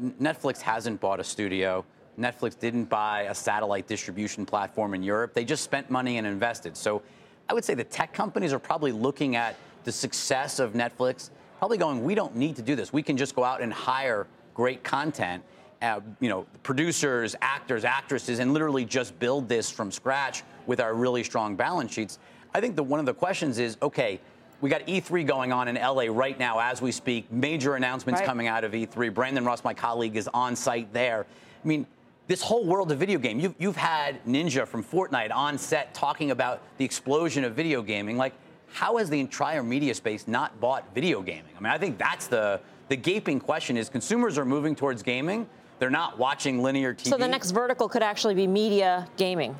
Netflix 0.00 0.60
hasn't 0.60 1.00
bought 1.00 1.20
a 1.20 1.24
studio. 1.24 1.84
Netflix 2.18 2.58
didn't 2.58 2.84
buy 2.84 3.22
a 3.22 3.34
satellite 3.34 3.86
distribution 3.86 4.46
platform 4.46 4.94
in 4.94 5.02
Europe. 5.02 5.34
They 5.34 5.44
just 5.44 5.64
spent 5.64 5.90
money 5.90 6.18
and 6.18 6.26
invested. 6.26 6.76
So 6.76 7.02
I 7.48 7.54
would 7.54 7.64
say 7.64 7.74
the 7.74 7.84
tech 7.84 8.12
companies 8.12 8.52
are 8.52 8.58
probably 8.58 8.92
looking 8.92 9.36
at 9.36 9.56
the 9.84 9.92
success 9.92 10.58
of 10.58 10.72
Netflix 10.72 11.30
probably 11.64 11.78
going, 11.78 12.04
we 12.04 12.14
don't 12.14 12.36
need 12.36 12.56
to 12.56 12.60
do 12.60 12.76
this. 12.76 12.92
We 12.92 13.02
can 13.02 13.16
just 13.16 13.34
go 13.34 13.42
out 13.42 13.62
and 13.62 13.72
hire 13.72 14.26
great 14.52 14.84
content, 14.84 15.42
uh, 15.80 16.00
you 16.20 16.28
know, 16.28 16.44
producers, 16.62 17.34
actors, 17.40 17.86
actresses, 17.86 18.38
and 18.38 18.52
literally 18.52 18.84
just 18.84 19.18
build 19.18 19.48
this 19.48 19.70
from 19.70 19.90
scratch 19.90 20.42
with 20.66 20.78
our 20.78 20.92
really 20.92 21.24
strong 21.24 21.56
balance 21.56 21.94
sheets. 21.94 22.18
I 22.52 22.60
think 22.60 22.76
the, 22.76 22.82
one 22.82 23.00
of 23.00 23.06
the 23.06 23.14
questions 23.14 23.58
is, 23.58 23.78
okay, 23.80 24.20
we 24.60 24.68
got 24.68 24.86
E3 24.86 25.26
going 25.26 25.52
on 25.54 25.66
in 25.68 25.76
LA 25.76 26.04
right 26.10 26.38
now 26.38 26.58
as 26.60 26.82
we 26.82 26.92
speak. 26.92 27.32
Major 27.32 27.76
announcements 27.76 28.20
right. 28.20 28.26
coming 28.26 28.46
out 28.46 28.64
of 28.64 28.72
E3. 28.72 29.14
Brandon 29.14 29.42
Ross, 29.42 29.64
my 29.64 29.72
colleague, 29.72 30.16
is 30.16 30.28
on 30.34 30.54
site 30.56 30.92
there. 30.92 31.24
I 31.64 31.66
mean, 31.66 31.86
this 32.26 32.42
whole 32.42 32.66
world 32.66 32.92
of 32.92 32.98
video 32.98 33.18
game. 33.18 33.40
You've, 33.40 33.54
you've 33.58 33.76
had 33.76 34.22
Ninja 34.26 34.68
from 34.68 34.84
Fortnite 34.84 35.34
on 35.34 35.56
set 35.56 35.94
talking 35.94 36.30
about 36.30 36.60
the 36.76 36.84
explosion 36.84 37.42
of 37.42 37.54
video 37.54 37.80
gaming. 37.80 38.18
Like, 38.18 38.34
how 38.74 38.96
has 38.96 39.08
the 39.08 39.20
entire 39.20 39.62
media 39.62 39.94
space 39.94 40.26
not 40.26 40.60
bought 40.60 40.92
video 40.92 41.22
gaming? 41.22 41.52
I 41.56 41.60
mean, 41.60 41.72
I 41.72 41.78
think 41.78 41.96
that's 41.96 42.26
the 42.26 42.60
the 42.88 42.96
gaping 42.96 43.38
question 43.40 43.76
is 43.76 43.88
consumers 43.88 44.36
are 44.36 44.44
moving 44.44 44.74
towards 44.74 45.02
gaming. 45.02 45.48
They're 45.78 45.90
not 45.90 46.18
watching 46.18 46.60
linear 46.60 46.92
TV. 46.92 47.08
So 47.08 47.16
the 47.16 47.28
next 47.28 47.52
vertical 47.52 47.88
could 47.88 48.02
actually 48.02 48.34
be 48.34 48.46
media 48.46 49.08
gaming. 49.16 49.56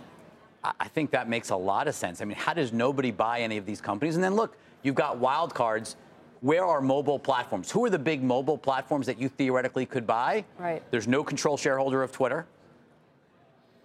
I 0.81 0.89
think 0.89 1.11
that 1.13 1.29
makes 1.29 1.51
a 1.51 1.57
lot 1.57 1.89
of 1.89 1.95
sense. 1.95 2.21
I 2.21 2.25
mean, 2.25 2.37
how 2.37 2.55
does 2.55 2.73
nobody 2.73 3.11
buy 3.11 3.41
any 3.41 3.57
of 3.57 3.67
these 3.67 3.81
companies? 3.81 4.17
And 4.17 4.25
then 4.25 4.35
look, 4.35 4.57
you've 4.83 4.95
got 4.95 5.19
wild 5.19 5.55
cards. 5.55 5.97
Where 6.41 6.65
are 6.65 6.81
mobile 6.81 7.19
platforms? 7.19 7.71
Who 7.71 7.85
are 7.85 7.91
the 7.91 7.99
big 7.99 8.23
mobile 8.23 8.59
platforms 8.59 9.07
that 9.07 9.19
you 9.19 9.29
theoretically 9.29 9.87
could 9.87 10.07
buy? 10.07 10.45
Right. 10.59 10.83
There's 10.91 11.07
no 11.07 11.23
control 11.23 11.57
shareholder 11.57 12.03
of 12.03 12.13
Twitter. 12.13 12.47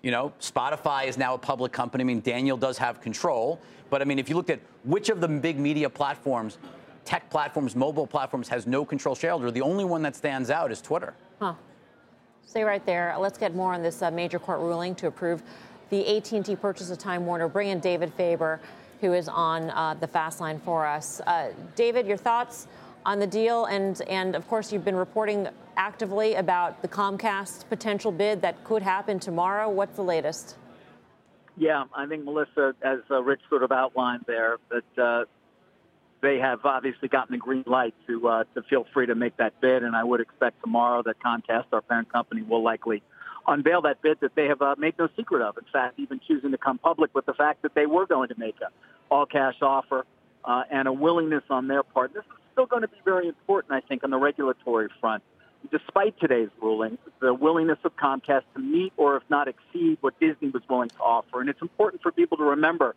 You 0.01 0.11
know, 0.11 0.33
Spotify 0.39 1.07
is 1.07 1.17
now 1.17 1.33
a 1.33 1.37
public 1.37 1.71
company. 1.71 2.03
I 2.03 2.05
mean, 2.05 2.21
Daniel 2.21 2.57
does 2.57 2.77
have 2.77 3.01
control. 3.01 3.59
But 3.89 4.01
I 4.01 4.05
mean, 4.05 4.19
if 4.19 4.29
you 4.29 4.35
looked 4.35 4.49
at 4.49 4.59
which 4.83 5.09
of 5.09 5.19
the 5.19 5.27
big 5.27 5.59
media 5.59 5.89
platforms, 5.89 6.57
tech 7.05 7.29
platforms, 7.29 7.75
mobile 7.75 8.07
platforms, 8.07 8.47
has 8.49 8.67
no 8.67 8.85
control 8.85 9.15
shareholder, 9.15 9.51
the 9.51 9.61
only 9.61 9.83
one 9.83 10.01
that 10.03 10.15
stands 10.15 10.49
out 10.49 10.71
is 10.71 10.81
Twitter. 10.81 11.13
Huh. 11.39 11.53
Stay 12.45 12.63
right 12.63 12.85
there. 12.85 13.15
Let's 13.19 13.37
get 13.37 13.55
more 13.55 13.73
on 13.73 13.81
this 13.81 14.01
uh, 14.01 14.09
major 14.09 14.39
court 14.39 14.59
ruling 14.59 14.95
to 14.95 15.07
approve 15.07 15.43
the 15.89 16.17
AT&T 16.17 16.55
purchase 16.55 16.89
of 16.89 16.97
Time 16.97 17.25
Warner. 17.25 17.47
Bring 17.47 17.69
in 17.69 17.79
David 17.79 18.13
Faber, 18.13 18.59
who 19.01 19.13
is 19.13 19.27
on 19.27 19.69
uh, 19.71 19.95
the 19.95 20.07
fast 20.07 20.39
line 20.39 20.59
for 20.59 20.85
us. 20.85 21.19
Uh, 21.21 21.51
David, 21.75 22.07
your 22.07 22.17
thoughts 22.17 22.67
on 23.05 23.19
the 23.19 23.27
deal, 23.27 23.65
and 23.65 24.01
and 24.03 24.35
of 24.35 24.47
course 24.47 24.71
you've 24.71 24.85
been 24.85 24.95
reporting 24.95 25.47
actively 25.77 26.35
about 26.35 26.81
the 26.81 26.87
Comcast 26.87 27.67
potential 27.69 28.11
bid 28.11 28.41
that 28.41 28.63
could 28.63 28.81
happen 28.81 29.19
tomorrow. 29.19 29.69
What's 29.69 29.95
the 29.95 30.03
latest? 30.03 30.57
Yeah, 31.57 31.85
I 31.93 32.05
think 32.05 32.23
Melissa, 32.23 32.73
as 32.81 32.99
uh, 33.11 33.21
Rich 33.21 33.41
sort 33.49 33.63
of 33.63 33.71
outlined 33.71 34.23
there, 34.27 34.57
that 34.69 35.03
uh, 35.03 35.25
they 36.21 36.37
have 36.37 36.65
obviously 36.65 37.07
gotten 37.07 37.33
the 37.33 37.37
green 37.37 37.63
light 37.65 37.93
to 38.07 38.27
uh, 38.27 38.43
to 38.55 38.63
feel 38.63 38.85
free 38.93 39.07
to 39.07 39.15
make 39.15 39.37
that 39.37 39.59
bid, 39.61 39.83
and 39.83 39.95
I 39.95 40.03
would 40.03 40.21
expect 40.21 40.61
tomorrow 40.61 41.03
that 41.03 41.19
Comcast, 41.19 41.65
our 41.73 41.81
parent 41.81 42.11
company, 42.11 42.41
will 42.41 42.63
likely 42.63 43.01
unveil 43.47 43.81
that 43.81 44.01
bid 44.01 44.19
that 44.19 44.35
they 44.35 44.45
have 44.45 44.61
uh, 44.61 44.75
made 44.77 44.95
no 44.99 45.09
secret 45.15 45.41
of. 45.41 45.57
In 45.57 45.65
fact, 45.71 45.99
even 45.99 46.19
choosing 46.27 46.51
to 46.51 46.57
come 46.57 46.77
public 46.77 47.13
with 47.15 47.25
the 47.25 47.33
fact 47.33 47.61
that 47.63 47.73
they 47.73 47.85
were 47.85 48.05
going 48.05 48.29
to 48.29 48.37
make 48.37 48.55
a 48.61 48.69
all-cash 49.11 49.55
offer 49.61 50.05
uh, 50.45 50.63
and 50.69 50.87
a 50.87 50.93
willingness 50.93 51.43
on 51.49 51.67
their 51.67 51.81
part. 51.81 52.13
This 52.13 52.23
is 52.23 52.39
still 52.59 52.65
going 52.65 52.81
to 52.81 52.89
be 52.89 52.97
very 53.05 53.29
important, 53.29 53.71
I 53.71 53.79
think, 53.79 54.03
on 54.03 54.09
the 54.09 54.17
regulatory 54.17 54.89
front. 54.99 55.23
Despite 55.71 56.19
today's 56.19 56.49
ruling, 56.61 56.97
the 57.21 57.33
willingness 57.33 57.77
of 57.85 57.95
Comcast 57.95 58.43
to 58.53 58.59
meet 58.59 58.91
or 58.97 59.15
if 59.15 59.23
not 59.29 59.47
exceed 59.47 59.97
what 60.01 60.19
Disney 60.19 60.49
was 60.49 60.61
willing 60.69 60.89
to 60.89 60.99
offer. 60.99 61.39
And 61.39 61.49
it's 61.49 61.61
important 61.61 62.01
for 62.01 62.11
people 62.11 62.37
to 62.37 62.43
remember 62.43 62.95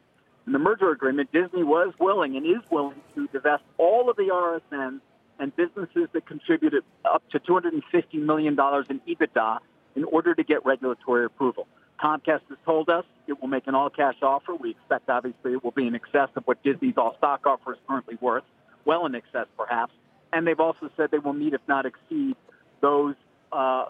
in 0.49 0.52
the 0.52 0.59
merger 0.59 0.90
agreement, 0.90 1.31
Disney 1.31 1.62
was 1.62 1.95
willing 2.00 2.37
and 2.37 2.45
is 2.45 2.69
willing 2.73 3.00
to 3.14 3.28
divest 3.28 3.62
all 3.78 4.11
of 4.11 4.16
the 4.16 4.31
RSNs 4.33 5.00
and 5.38 5.54
businesses 5.54 6.09
that 6.12 6.26
contributed 6.26 6.83
up 7.04 7.23
to 7.31 7.38
$250 7.38 8.14
million 8.14 8.54
in 8.54 8.57
EBITDA 8.57 9.59
in 9.95 10.02
order 10.02 10.35
to 10.35 10.42
get 10.42 10.64
regulatory 10.64 11.25
approval. 11.25 11.69
Comcast 12.02 12.40
has 12.49 12.59
told 12.64 12.90
us 12.90 13.04
it 13.28 13.40
will 13.40 13.49
make 13.49 13.69
an 13.69 13.76
all-cash 13.76 14.16
offer. 14.23 14.57
We 14.57 14.71
expect, 14.71 15.09
obviously, 15.09 15.52
it 15.52 15.62
will 15.62 15.71
be 15.71 15.87
in 15.87 15.95
excess 15.95 16.31
of 16.35 16.42
what 16.49 16.61
Disney's 16.64 16.95
all-stock 16.97 17.47
offer 17.47 17.75
is 17.75 17.78
currently 17.87 18.19
worth, 18.21 18.42
well 18.85 19.07
in 19.07 19.15
excess, 19.15 19.47
perhaps. 19.57 19.93
And 20.33 20.47
they've 20.47 20.61
also 20.61 20.91
said 20.97 21.11
they 21.11 21.19
will 21.19 21.33
meet, 21.33 21.53
if 21.53 21.61
not 21.69 21.87
exceed, 21.87 22.37
those 22.81 23.15
uh, 23.53 23.87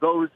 those 0.00 0.28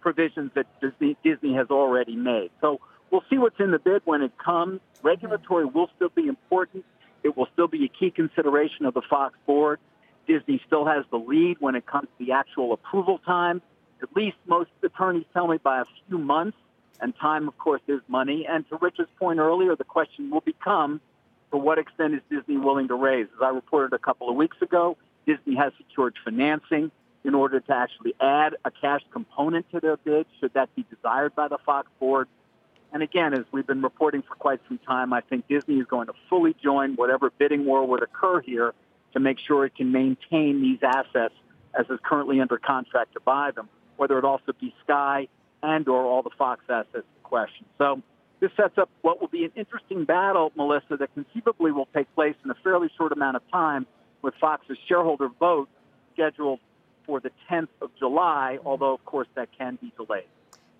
provisions 0.00 0.50
that 0.54 0.66
Disney, 0.80 1.16
Disney 1.22 1.54
has 1.54 1.68
already 1.70 2.16
made. 2.16 2.50
So 2.60 2.80
we'll 3.10 3.24
see 3.30 3.38
what's 3.38 3.60
in 3.60 3.70
the 3.70 3.78
bid 3.78 4.02
when 4.04 4.22
it 4.22 4.32
comes. 4.38 4.80
Regulatory 5.02 5.66
will 5.66 5.88
still 5.96 6.08
be 6.08 6.26
important. 6.26 6.84
It 7.22 7.36
will 7.36 7.46
still 7.52 7.68
be 7.68 7.84
a 7.84 7.88
key 7.88 8.10
consideration 8.10 8.86
of 8.86 8.94
the 8.94 9.02
Fox 9.08 9.34
board. 9.46 9.78
Disney 10.26 10.60
still 10.66 10.86
has 10.86 11.04
the 11.10 11.18
lead 11.18 11.58
when 11.60 11.74
it 11.74 11.86
comes 11.86 12.08
to 12.18 12.24
the 12.24 12.32
actual 12.32 12.72
approval 12.72 13.18
time. 13.18 13.62
At 14.02 14.08
least 14.16 14.36
most 14.46 14.70
attorneys 14.82 15.24
tell 15.32 15.46
me 15.46 15.58
by 15.58 15.82
a 15.82 15.84
few 16.08 16.18
months. 16.18 16.56
And 17.00 17.14
time, 17.16 17.48
of 17.48 17.58
course, 17.58 17.82
is 17.88 18.00
money. 18.06 18.46
And 18.48 18.68
to 18.68 18.78
Rich's 18.80 19.08
point 19.18 19.40
earlier, 19.40 19.74
the 19.74 19.84
question 19.84 20.30
will 20.30 20.40
become, 20.40 21.00
to 21.52 21.58
what 21.58 21.78
extent 21.78 22.14
is 22.14 22.20
Disney 22.30 22.56
willing 22.56 22.88
to 22.88 22.94
raise? 22.94 23.26
As 23.36 23.42
I 23.42 23.50
reported 23.50 23.94
a 23.94 23.98
couple 23.98 24.28
of 24.28 24.36
weeks 24.36 24.56
ago, 24.60 24.96
Disney 25.26 25.54
has 25.54 25.72
secured 25.76 26.14
financing 26.24 26.90
in 27.24 27.34
order 27.34 27.60
to 27.60 27.74
actually 27.74 28.14
add 28.20 28.56
a 28.64 28.70
cash 28.70 29.02
component 29.12 29.70
to 29.70 29.78
their 29.78 29.96
bid, 29.98 30.26
should 30.40 30.52
that 30.54 30.74
be 30.74 30.84
desired 30.90 31.34
by 31.36 31.46
the 31.48 31.58
Fox 31.64 31.88
board. 32.00 32.26
And 32.92 33.02
again, 33.02 33.32
as 33.32 33.44
we've 33.52 33.66
been 33.66 33.82
reporting 33.82 34.22
for 34.22 34.34
quite 34.34 34.60
some 34.66 34.78
time, 34.78 35.12
I 35.12 35.20
think 35.20 35.46
Disney 35.46 35.76
is 35.76 35.86
going 35.86 36.08
to 36.08 36.14
fully 36.28 36.56
join 36.62 36.94
whatever 36.94 37.30
bidding 37.30 37.64
war 37.64 37.86
would 37.86 38.02
occur 38.02 38.40
here 38.40 38.74
to 39.12 39.20
make 39.20 39.38
sure 39.38 39.64
it 39.64 39.76
can 39.76 39.92
maintain 39.92 40.60
these 40.62 40.78
assets 40.82 41.34
as 41.78 41.86
is 41.88 42.00
currently 42.02 42.40
under 42.40 42.58
contract 42.58 43.12
to 43.14 43.20
buy 43.20 43.50
them, 43.50 43.68
whether 43.96 44.18
it 44.18 44.24
also 44.24 44.52
be 44.60 44.74
Sky 44.84 45.28
and 45.62 45.86
or 45.86 46.02
all 46.02 46.22
the 46.22 46.30
Fox 46.36 46.64
assets 46.68 46.94
in 46.94 47.22
question. 47.22 47.66
So 47.78 48.02
this 48.42 48.50
sets 48.56 48.76
up 48.76 48.90
what 49.02 49.20
will 49.20 49.28
be 49.28 49.44
an 49.44 49.52
interesting 49.54 50.04
battle, 50.04 50.50
Melissa, 50.56 50.96
that 50.98 51.14
conceivably 51.14 51.70
will 51.70 51.86
take 51.94 52.12
place 52.16 52.34
in 52.44 52.50
a 52.50 52.56
fairly 52.64 52.90
short 52.98 53.12
amount 53.12 53.36
of 53.36 53.42
time 53.52 53.86
with 54.20 54.34
Fox's 54.40 54.76
shareholder 54.88 55.28
vote 55.38 55.68
scheduled 56.12 56.58
for 57.06 57.20
the 57.20 57.30
10th 57.48 57.68
of 57.80 57.90
July, 58.00 58.58
although, 58.66 58.94
of 58.94 59.04
course, 59.04 59.28
that 59.36 59.48
can 59.56 59.78
be 59.80 59.92
delayed. 59.96 60.24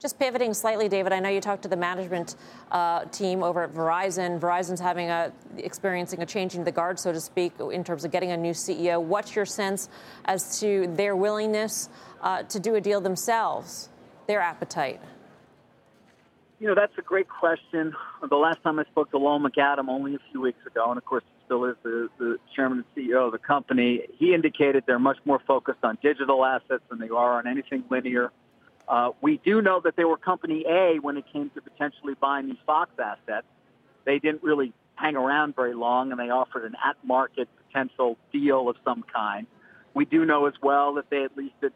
Just 0.01 0.19
pivoting 0.19 0.53
slightly, 0.55 0.89
David, 0.89 1.13
I 1.13 1.21
know 1.21 1.29
you 1.29 1.41
talked 1.41 1.63
to 1.63 1.69
the 1.69 1.77
management 1.77 2.35
uh, 2.73 3.05
team 3.05 3.45
over 3.45 3.63
at 3.63 3.73
Verizon. 3.73 4.41
Verizon's 4.41 4.81
having 4.81 5.11
a 5.11 5.33
experiencing 5.59 6.21
a 6.21 6.27
changing 6.27 6.65
the 6.65 6.73
guard, 6.73 6.99
so 6.99 7.13
to 7.13 7.21
speak, 7.21 7.53
in 7.61 7.85
terms 7.85 8.05
of 8.05 8.11
getting 8.11 8.33
a 8.33 8.37
new 8.37 8.55
CEO. 8.55 9.01
What's 9.01 9.37
your 9.37 9.47
sense 9.47 9.89
as 10.25 10.59
to 10.59 10.89
their 10.97 11.15
willingness 11.15 11.89
uh, 12.23 12.43
to 12.43 12.59
do 12.59 12.75
a 12.75 12.81
deal 12.81 13.01
themselves, 13.01 13.89
their 14.27 14.41
appetite? 14.41 15.01
You 16.63 16.69
know, 16.69 16.77
that's 16.77 16.97
a 16.97 17.03
great 17.03 17.29
question. 17.29 17.93
The 18.23 18.37
last 18.37 18.63
time 18.63 18.79
I 18.79 18.85
spoke 18.85 19.11
to 19.11 19.19
Lowell 19.19 19.41
McAdam 19.41 19.89
only 19.89 20.15
a 20.15 20.21
few 20.31 20.41
weeks 20.41 20.65
ago, 20.65 20.91
and 20.91 20.97
of 20.97 21.05
course, 21.05 21.25
he 21.27 21.45
still 21.45 21.65
is 21.65 21.75
the, 21.83 22.09
the 22.21 22.39
chairman 22.55 22.85
and 22.85 22.95
CEO 22.95 23.27
of 23.27 23.33
the 23.33 23.39
company, 23.39 24.03
he 24.17 24.33
indicated 24.33 24.85
they're 24.87 25.01
much 25.01 25.17
more 25.25 25.41
focused 25.45 25.81
on 25.83 25.99
digital 26.01 26.45
assets 26.45 26.85
than 26.89 27.01
they 27.01 27.09
are 27.09 27.39
on 27.39 27.49
anything 27.49 27.83
linear. 27.91 28.31
Uh, 28.87 29.11
we 29.21 29.41
do 29.45 29.61
know 29.61 29.81
that 29.83 29.97
they 29.97 30.05
were 30.05 30.17
company 30.17 30.65
A 30.69 31.01
when 31.01 31.17
it 31.17 31.25
came 31.33 31.51
to 31.51 31.61
potentially 31.61 32.15
buying 32.21 32.47
these 32.47 32.63
Fox 32.65 32.93
assets. 32.97 33.49
They 34.05 34.21
didn't 34.21 34.45
really 34.45 34.73
hang 34.95 35.17
around 35.17 35.57
very 35.57 35.75
long, 35.75 36.13
and 36.13 36.21
they 36.21 36.31
offered 36.31 36.65
an 36.65 36.77
at-market 36.89 37.49
potential 37.67 38.17
deal 38.33 38.69
of 38.69 38.77
some 38.85 39.05
kind. 39.13 39.49
We 39.95 40.05
do 40.05 40.25
know 40.25 40.47
as 40.47 40.55
well 40.63 40.95
that 40.95 41.11
they 41.11 41.25
at 41.25 41.37
least 41.37 41.57
had 41.61 41.73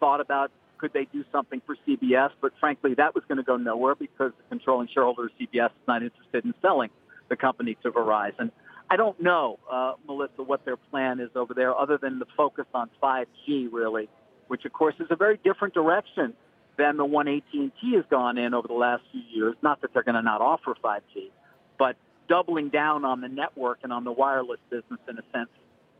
thought 0.00 0.20
about 0.20 0.50
could 0.78 0.92
they 0.92 1.06
do 1.12 1.24
something 1.32 1.62
for 1.66 1.76
CBS, 1.86 2.30
but 2.40 2.52
frankly, 2.60 2.94
that 2.94 3.14
was 3.14 3.24
going 3.28 3.38
to 3.38 3.44
go 3.44 3.56
nowhere 3.56 3.94
because 3.94 4.32
the 4.36 4.44
controlling 4.48 4.88
shareholder 4.92 5.24
of 5.24 5.30
CBS 5.40 5.66
is 5.66 5.86
not 5.88 6.02
interested 6.02 6.44
in 6.44 6.54
selling 6.62 6.90
the 7.28 7.36
company 7.36 7.76
to 7.82 7.90
Verizon. 7.90 8.50
I 8.88 8.96
don't 8.96 9.20
know, 9.20 9.58
uh, 9.70 9.94
Melissa, 10.06 10.42
what 10.42 10.64
their 10.64 10.76
plan 10.76 11.18
is 11.18 11.30
over 11.34 11.54
there, 11.54 11.76
other 11.76 11.98
than 11.98 12.18
the 12.18 12.26
focus 12.36 12.66
on 12.72 12.88
5G, 13.02 13.68
really 13.72 14.08
which 14.48 14.64
of 14.64 14.72
course 14.72 14.94
is 15.00 15.06
a 15.10 15.16
very 15.16 15.38
different 15.42 15.74
direction 15.74 16.34
than 16.78 16.96
the 16.96 17.04
one 17.04 17.26
AT&T 17.26 17.72
has 17.94 18.04
gone 18.10 18.38
in 18.38 18.54
over 18.54 18.68
the 18.68 18.74
last 18.74 19.02
few 19.10 19.22
years. 19.32 19.56
Not 19.62 19.80
that 19.80 19.94
they're 19.94 20.02
going 20.02 20.16
to 20.16 20.22
not 20.22 20.40
offer 20.40 20.74
5G, 20.82 21.30
but 21.78 21.96
doubling 22.28 22.68
down 22.68 23.04
on 23.04 23.20
the 23.20 23.28
network 23.28 23.78
and 23.82 23.92
on 23.92 24.04
the 24.04 24.12
wireless 24.12 24.60
business 24.70 25.00
in 25.08 25.18
a 25.18 25.22
sense 25.32 25.48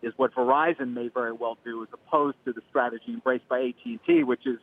is 0.07 0.13
what 0.17 0.33
Verizon 0.35 0.95
may 0.95 1.09
very 1.09 1.33
well 1.33 1.59
do 1.65 1.83
as 1.83 1.89
opposed 1.93 2.37
to 2.45 2.53
the 2.53 2.63
strategy 2.71 3.09
embraced 3.09 3.49
by 3.49 3.59
AT&T, 3.61 4.23
which 4.23 4.47
is 4.47 4.59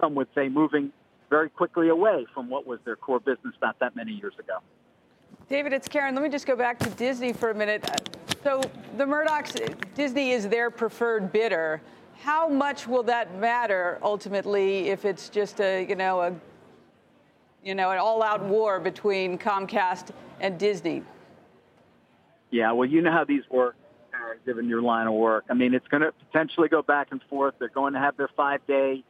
some 0.00 0.14
would 0.14 0.28
say 0.34 0.48
moving 0.48 0.90
very 1.28 1.50
quickly 1.50 1.90
away 1.90 2.26
from 2.32 2.48
what 2.48 2.66
was 2.66 2.80
their 2.86 2.96
core 2.96 3.20
business 3.20 3.54
not 3.60 3.78
that 3.78 3.94
many 3.94 4.12
years 4.12 4.32
ago. 4.38 4.54
David, 5.50 5.74
it's 5.74 5.86
Karen. 5.86 6.14
Let 6.14 6.24
me 6.24 6.30
just 6.30 6.46
go 6.46 6.56
back 6.56 6.78
to 6.78 6.88
Disney 6.90 7.34
for 7.34 7.50
a 7.50 7.54
minute. 7.54 7.84
So 8.42 8.62
the 8.96 9.04
Murdochs, 9.04 9.74
Disney 9.94 10.30
is 10.30 10.48
their 10.48 10.70
preferred 10.70 11.30
bidder. 11.30 11.82
How 12.18 12.48
much 12.48 12.88
will 12.88 13.02
that 13.02 13.38
matter 13.38 13.98
ultimately 14.02 14.88
if 14.88 15.04
it's 15.04 15.28
just 15.28 15.60
a, 15.60 15.86
you 15.86 15.94
know, 15.94 16.20
a, 16.22 16.34
you 17.62 17.74
know, 17.74 17.90
an 17.90 17.98
all-out 17.98 18.42
war 18.42 18.80
between 18.80 19.36
Comcast 19.36 20.08
and 20.40 20.58
Disney? 20.58 21.02
Yeah, 22.50 22.72
well, 22.72 22.88
you 22.88 23.02
know 23.02 23.12
how 23.12 23.24
these 23.24 23.42
work, 23.50 23.76
given 24.44 24.68
your 24.68 24.82
line 24.82 25.06
of 25.06 25.14
work. 25.14 25.44
I 25.50 25.54
mean, 25.54 25.74
it's 25.74 25.86
going 25.88 26.02
to 26.02 26.12
potentially 26.12 26.68
go 26.68 26.82
back 26.82 27.08
and 27.10 27.20
forth. 27.28 27.54
They're 27.58 27.68
going 27.68 27.94
to 27.94 27.98
have 27.98 28.16
their 28.16 28.30
five-day 28.36 29.04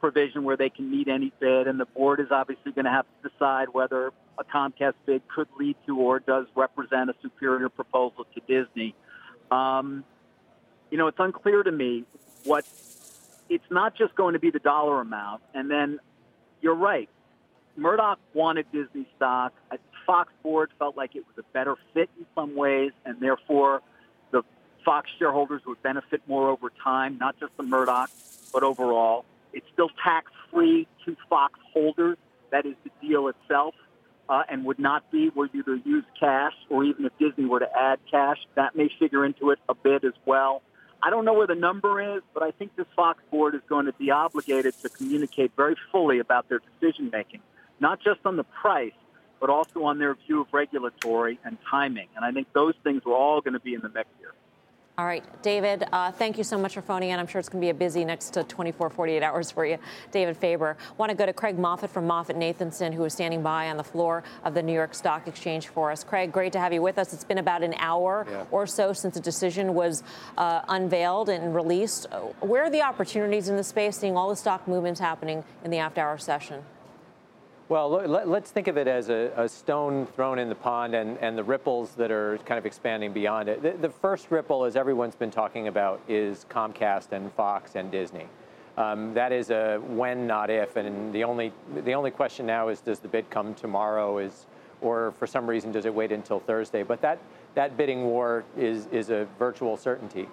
provision 0.00 0.44
where 0.44 0.56
they 0.56 0.70
can 0.70 0.90
meet 0.90 1.08
any 1.08 1.32
bid, 1.38 1.68
and 1.68 1.78
the 1.78 1.86
board 1.86 2.20
is 2.20 2.26
obviously 2.30 2.72
going 2.72 2.84
to 2.86 2.90
have 2.90 3.06
to 3.22 3.28
decide 3.28 3.68
whether 3.72 4.12
a 4.38 4.44
Comcast 4.44 4.94
bid 5.06 5.22
could 5.28 5.48
lead 5.58 5.76
to 5.86 5.98
or 5.98 6.18
does 6.18 6.46
represent 6.56 7.10
a 7.10 7.14
superior 7.22 7.68
proposal 7.68 8.26
to 8.34 8.40
Disney. 8.48 8.94
Um, 9.50 10.04
you 10.90 10.98
know, 10.98 11.06
it's 11.06 11.20
unclear 11.20 11.62
to 11.62 11.72
me 11.72 12.04
what 12.44 12.64
it's 13.48 13.70
not 13.70 13.94
just 13.94 14.14
going 14.14 14.32
to 14.32 14.38
be 14.38 14.50
the 14.50 14.58
dollar 14.58 15.00
amount. 15.00 15.42
And 15.54 15.70
then 15.70 16.00
you're 16.60 16.74
right. 16.74 17.08
Murdoch 17.76 18.18
wanted 18.34 18.66
Disney 18.72 19.06
stock. 19.16 19.52
Fox 20.06 20.32
board 20.42 20.70
felt 20.78 20.96
like 20.96 21.14
it 21.14 21.24
was 21.26 21.36
a 21.38 21.52
better 21.52 21.76
fit 21.94 22.10
in 22.18 22.26
some 22.34 22.56
ways, 22.56 22.90
and 23.04 23.20
therefore 23.20 23.76
the 23.76 23.91
Fox 24.84 25.10
shareholders 25.18 25.62
would 25.66 25.82
benefit 25.82 26.22
more 26.26 26.48
over 26.48 26.70
time, 26.82 27.18
not 27.18 27.38
just 27.38 27.56
the 27.56 27.62
Murdoch, 27.62 28.10
but 28.52 28.62
overall. 28.62 29.24
It's 29.52 29.66
still 29.72 29.90
tax-free 30.02 30.86
to 31.04 31.16
Fox 31.28 31.58
holders. 31.72 32.18
That 32.50 32.66
is 32.66 32.74
the 32.84 32.90
deal 33.06 33.28
itself, 33.28 33.74
uh, 34.28 34.42
and 34.48 34.64
would 34.64 34.78
not 34.78 35.10
be 35.10 35.30
were 35.30 35.48
you 35.52 35.62
to 35.62 35.80
use 35.84 36.04
cash, 36.18 36.54
or 36.68 36.84
even 36.84 37.04
if 37.04 37.12
Disney 37.18 37.44
were 37.44 37.60
to 37.60 37.68
add 37.76 37.98
cash, 38.10 38.38
that 38.54 38.76
may 38.76 38.90
figure 38.98 39.24
into 39.24 39.50
it 39.50 39.58
a 39.68 39.74
bit 39.74 40.04
as 40.04 40.14
well. 40.26 40.62
I 41.02 41.10
don't 41.10 41.24
know 41.24 41.34
where 41.34 41.46
the 41.46 41.54
number 41.56 42.16
is, 42.16 42.22
but 42.32 42.42
I 42.42 42.52
think 42.52 42.76
this 42.76 42.86
Fox 42.94 43.22
board 43.30 43.54
is 43.54 43.60
going 43.68 43.86
to 43.86 43.92
be 43.92 44.10
obligated 44.10 44.74
to 44.82 44.88
communicate 44.88 45.52
very 45.56 45.76
fully 45.90 46.18
about 46.20 46.48
their 46.48 46.60
decision 46.60 47.10
making, 47.12 47.40
not 47.80 48.00
just 48.00 48.20
on 48.24 48.36
the 48.36 48.44
price, 48.44 48.92
but 49.40 49.50
also 49.50 49.82
on 49.84 49.98
their 49.98 50.14
view 50.14 50.42
of 50.42 50.46
regulatory 50.52 51.40
and 51.44 51.58
timing. 51.68 52.06
And 52.14 52.24
I 52.24 52.30
think 52.30 52.52
those 52.52 52.74
things 52.84 53.02
are 53.04 53.12
all 53.12 53.40
going 53.40 53.54
to 53.54 53.60
be 53.60 53.74
in 53.74 53.80
the 53.80 53.88
mix 53.88 54.08
here. 54.20 54.32
All 55.02 55.08
right, 55.08 55.24
David, 55.42 55.82
uh, 55.90 56.12
thank 56.12 56.38
you 56.38 56.44
so 56.44 56.56
much 56.56 56.74
for 56.74 56.80
phoning 56.80 57.10
in. 57.10 57.18
I'm 57.18 57.26
sure 57.26 57.40
it's 57.40 57.48
going 57.48 57.60
to 57.60 57.64
be 57.64 57.70
a 57.70 57.74
busy 57.74 58.04
next 58.04 58.30
to 58.34 58.44
24, 58.44 58.88
48 58.88 59.20
hours 59.20 59.50
for 59.50 59.66
you, 59.66 59.76
David 60.12 60.36
Faber. 60.36 60.76
Want 60.96 61.10
to 61.10 61.16
go 61.16 61.26
to 61.26 61.32
Craig 61.32 61.58
Moffett 61.58 61.90
from 61.90 62.06
Moffett 62.06 62.36
Nathanson, 62.36 62.94
who 62.94 63.04
is 63.04 63.12
standing 63.12 63.42
by 63.42 63.68
on 63.68 63.76
the 63.76 63.82
floor 63.82 64.22
of 64.44 64.54
the 64.54 64.62
New 64.62 64.72
York 64.72 64.94
Stock 64.94 65.26
Exchange 65.26 65.66
for 65.66 65.90
us. 65.90 66.04
Craig, 66.04 66.30
great 66.30 66.52
to 66.52 66.60
have 66.60 66.72
you 66.72 66.80
with 66.80 66.98
us. 66.98 67.12
It's 67.12 67.24
been 67.24 67.38
about 67.38 67.64
an 67.64 67.74
hour 67.78 68.24
yeah. 68.30 68.44
or 68.52 68.64
so 68.64 68.92
since 68.92 69.14
the 69.14 69.20
decision 69.20 69.74
was 69.74 70.04
uh, 70.38 70.60
unveiled 70.68 71.30
and 71.30 71.52
released. 71.52 72.06
Where 72.38 72.62
are 72.62 72.70
the 72.70 72.82
opportunities 72.82 73.48
in 73.48 73.56
the 73.56 73.64
space, 73.64 73.96
seeing 73.96 74.16
all 74.16 74.28
the 74.28 74.36
stock 74.36 74.68
movements 74.68 75.00
happening 75.00 75.42
in 75.64 75.72
the 75.72 75.78
after 75.78 76.00
hour 76.00 76.16
session? 76.16 76.62
Well, 77.72 77.88
let, 77.88 78.28
us 78.28 78.50
think 78.50 78.68
of 78.68 78.76
it 78.76 78.86
as 78.86 79.08
a, 79.08 79.32
a, 79.34 79.48
stone 79.48 80.04
thrown 80.04 80.38
in 80.38 80.50
the 80.50 80.54
pond 80.54 80.94
and, 80.94 81.16
and 81.22 81.38
the 81.38 81.42
ripples 81.42 81.92
that 81.92 82.10
are 82.10 82.36
kind 82.44 82.58
of 82.58 82.66
expanding 82.66 83.14
beyond 83.14 83.48
it. 83.48 83.62
The, 83.62 83.70
the, 83.70 83.88
first 83.88 84.30
ripple, 84.30 84.66
as 84.66 84.76
everyone's 84.76 85.14
been 85.14 85.30
talking 85.30 85.68
about, 85.68 85.98
is 86.06 86.44
Comcast 86.50 87.12
and 87.12 87.32
Fox 87.32 87.74
and 87.74 87.90
Disney. 87.90 88.26
Um, 88.76 89.14
that 89.14 89.32
is 89.32 89.48
a 89.48 89.78
when, 89.86 90.26
not 90.26 90.50
if, 90.50 90.76
and 90.76 91.14
the 91.14 91.24
only 91.24 91.50
the 91.74 91.94
only 91.94 92.10
question 92.10 92.44
now 92.44 92.68
is 92.68 92.82
does 92.82 92.98
the 92.98 93.08
bid 93.08 93.30
come 93.30 93.54
tomorrow? 93.54 94.18
Is 94.18 94.44
or 94.82 95.12
for 95.12 95.26
some 95.26 95.48
reason 95.48 95.72
does 95.72 95.86
it 95.86 95.94
wait 95.94 96.12
until 96.12 96.40
Thursday? 96.40 96.82
But 96.82 97.00
that 97.00 97.20
that 97.54 97.78
bidding 97.78 98.04
war 98.04 98.44
is 98.54 98.84
is 98.92 99.08
a 99.08 99.26
virtual 99.38 99.78
certainty. 99.78 100.28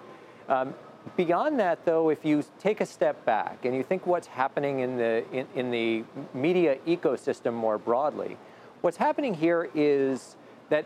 Um, 0.50 0.74
Beyond 1.16 1.58
that, 1.60 1.84
though, 1.84 2.10
if 2.10 2.24
you 2.24 2.44
take 2.58 2.80
a 2.80 2.86
step 2.86 3.24
back 3.24 3.64
and 3.64 3.74
you 3.74 3.82
think 3.82 4.06
what's 4.06 4.26
happening 4.26 4.80
in 4.80 4.96
the, 4.96 5.24
in, 5.32 5.46
in, 5.54 5.70
the 5.70 6.04
media 6.34 6.76
ecosystem 6.86 7.54
more 7.54 7.78
broadly, 7.78 8.36
what's 8.82 8.96
happening 8.96 9.34
here 9.34 9.70
is 9.74 10.36
that 10.68 10.84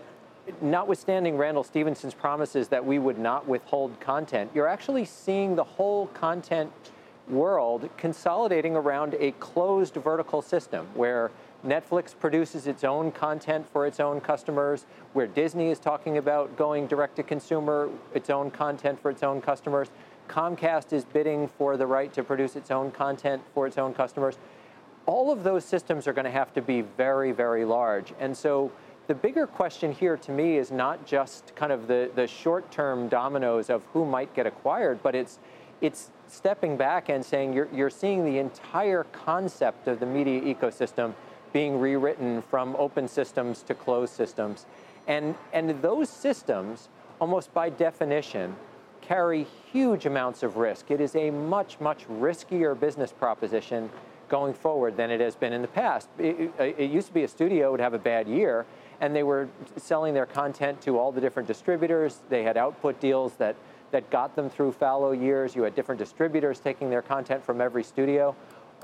notwithstanding 0.60 1.36
Randall 1.36 1.64
Stephenson's 1.64 2.14
promises 2.14 2.68
that 2.68 2.84
we 2.84 2.98
would 2.98 3.18
not 3.18 3.46
withhold 3.48 3.98
content, 4.00 4.50
you're 4.54 4.68
actually 4.68 5.04
seeing 5.04 5.56
the 5.56 5.64
whole 5.64 6.06
content 6.08 6.70
world 7.28 7.88
consolidating 7.96 8.76
around 8.76 9.16
a 9.18 9.32
closed 9.32 9.94
vertical 9.94 10.42
system 10.42 10.86
where 10.94 11.30
Netflix 11.66 12.14
produces 12.18 12.66
its 12.66 12.84
own 12.84 13.10
content 13.10 13.66
for 13.72 13.86
its 13.86 13.98
own 13.98 14.20
customers, 14.20 14.84
where 15.14 15.26
Disney 15.26 15.70
is 15.70 15.78
talking 15.78 16.18
about 16.18 16.54
going 16.56 16.86
direct 16.86 17.16
to 17.16 17.22
consumer, 17.22 17.88
its 18.12 18.28
own 18.28 18.50
content 18.50 19.00
for 19.00 19.10
its 19.10 19.22
own 19.22 19.40
customers. 19.40 19.88
Comcast 20.28 20.92
is 20.92 21.04
bidding 21.04 21.48
for 21.48 21.76
the 21.76 21.86
right 21.86 22.12
to 22.12 22.22
produce 22.22 22.56
its 22.56 22.70
own 22.70 22.90
content 22.90 23.42
for 23.54 23.66
its 23.66 23.78
own 23.78 23.94
customers. 23.94 24.38
All 25.06 25.30
of 25.30 25.42
those 25.42 25.64
systems 25.64 26.06
are 26.08 26.12
going 26.12 26.24
to 26.24 26.30
have 26.30 26.52
to 26.54 26.62
be 26.62 26.80
very, 26.80 27.32
very 27.32 27.64
large. 27.64 28.14
And 28.18 28.36
so 28.36 28.72
the 29.06 29.14
bigger 29.14 29.46
question 29.46 29.92
here 29.92 30.16
to 30.16 30.30
me 30.32 30.56
is 30.56 30.70
not 30.70 31.06
just 31.06 31.54
kind 31.54 31.72
of 31.72 31.86
the, 31.86 32.10
the 32.14 32.26
short 32.26 32.70
term 32.70 33.08
dominoes 33.08 33.68
of 33.68 33.82
who 33.92 34.06
might 34.06 34.34
get 34.34 34.46
acquired, 34.46 35.02
but 35.02 35.14
it's, 35.14 35.38
it's 35.82 36.10
stepping 36.26 36.76
back 36.76 37.10
and 37.10 37.24
saying 37.24 37.52
you're, 37.52 37.68
you're 37.72 37.90
seeing 37.90 38.24
the 38.24 38.38
entire 38.38 39.04
concept 39.12 39.88
of 39.88 40.00
the 40.00 40.06
media 40.06 40.40
ecosystem 40.40 41.12
being 41.52 41.78
rewritten 41.78 42.40
from 42.42 42.74
open 42.76 43.06
systems 43.06 43.62
to 43.62 43.74
closed 43.74 44.14
systems. 44.14 44.66
And, 45.06 45.34
and 45.52 45.70
those 45.82 46.08
systems, 46.08 46.88
almost 47.20 47.52
by 47.52 47.68
definition, 47.68 48.56
carry 49.06 49.46
huge 49.72 50.06
amounts 50.06 50.42
of 50.42 50.56
risk. 50.56 50.90
It 50.90 51.00
is 51.00 51.14
a 51.16 51.30
much, 51.30 51.80
much 51.80 52.06
riskier 52.08 52.78
business 52.78 53.12
proposition 53.12 53.90
going 54.28 54.54
forward 54.54 54.96
than 54.96 55.10
it 55.10 55.20
has 55.20 55.36
been 55.36 55.52
in 55.52 55.62
the 55.62 55.68
past. 55.68 56.08
It, 56.18 56.40
it, 56.40 56.52
uh, 56.58 56.64
it, 56.64 56.90
used 56.90 57.08
to 57.08 57.14
be 57.14 57.24
a 57.24 57.28
studio 57.28 57.70
would 57.70 57.80
have 57.80 57.94
a 57.94 57.98
bad 57.98 58.26
year, 58.26 58.64
and 59.00 59.14
they 59.14 59.22
were 59.22 59.48
selling 59.76 60.14
their 60.14 60.26
content 60.26 60.80
to 60.82 60.98
all 60.98 61.12
the 61.12 61.20
different 61.20 61.46
distributors. 61.46 62.22
They 62.30 62.42
had 62.42 62.56
output 62.56 62.98
deals 63.00 63.34
that, 63.34 63.56
that 63.90 64.08
got 64.10 64.34
them 64.34 64.48
through 64.48 64.72
fallow 64.72 65.12
years. 65.12 65.54
You 65.54 65.62
had 65.62 65.74
different 65.74 65.98
distributors 65.98 66.58
taking 66.58 66.88
their 66.88 67.02
content 67.02 67.44
from 67.44 67.60
every 67.60 67.84
studio 67.84 68.34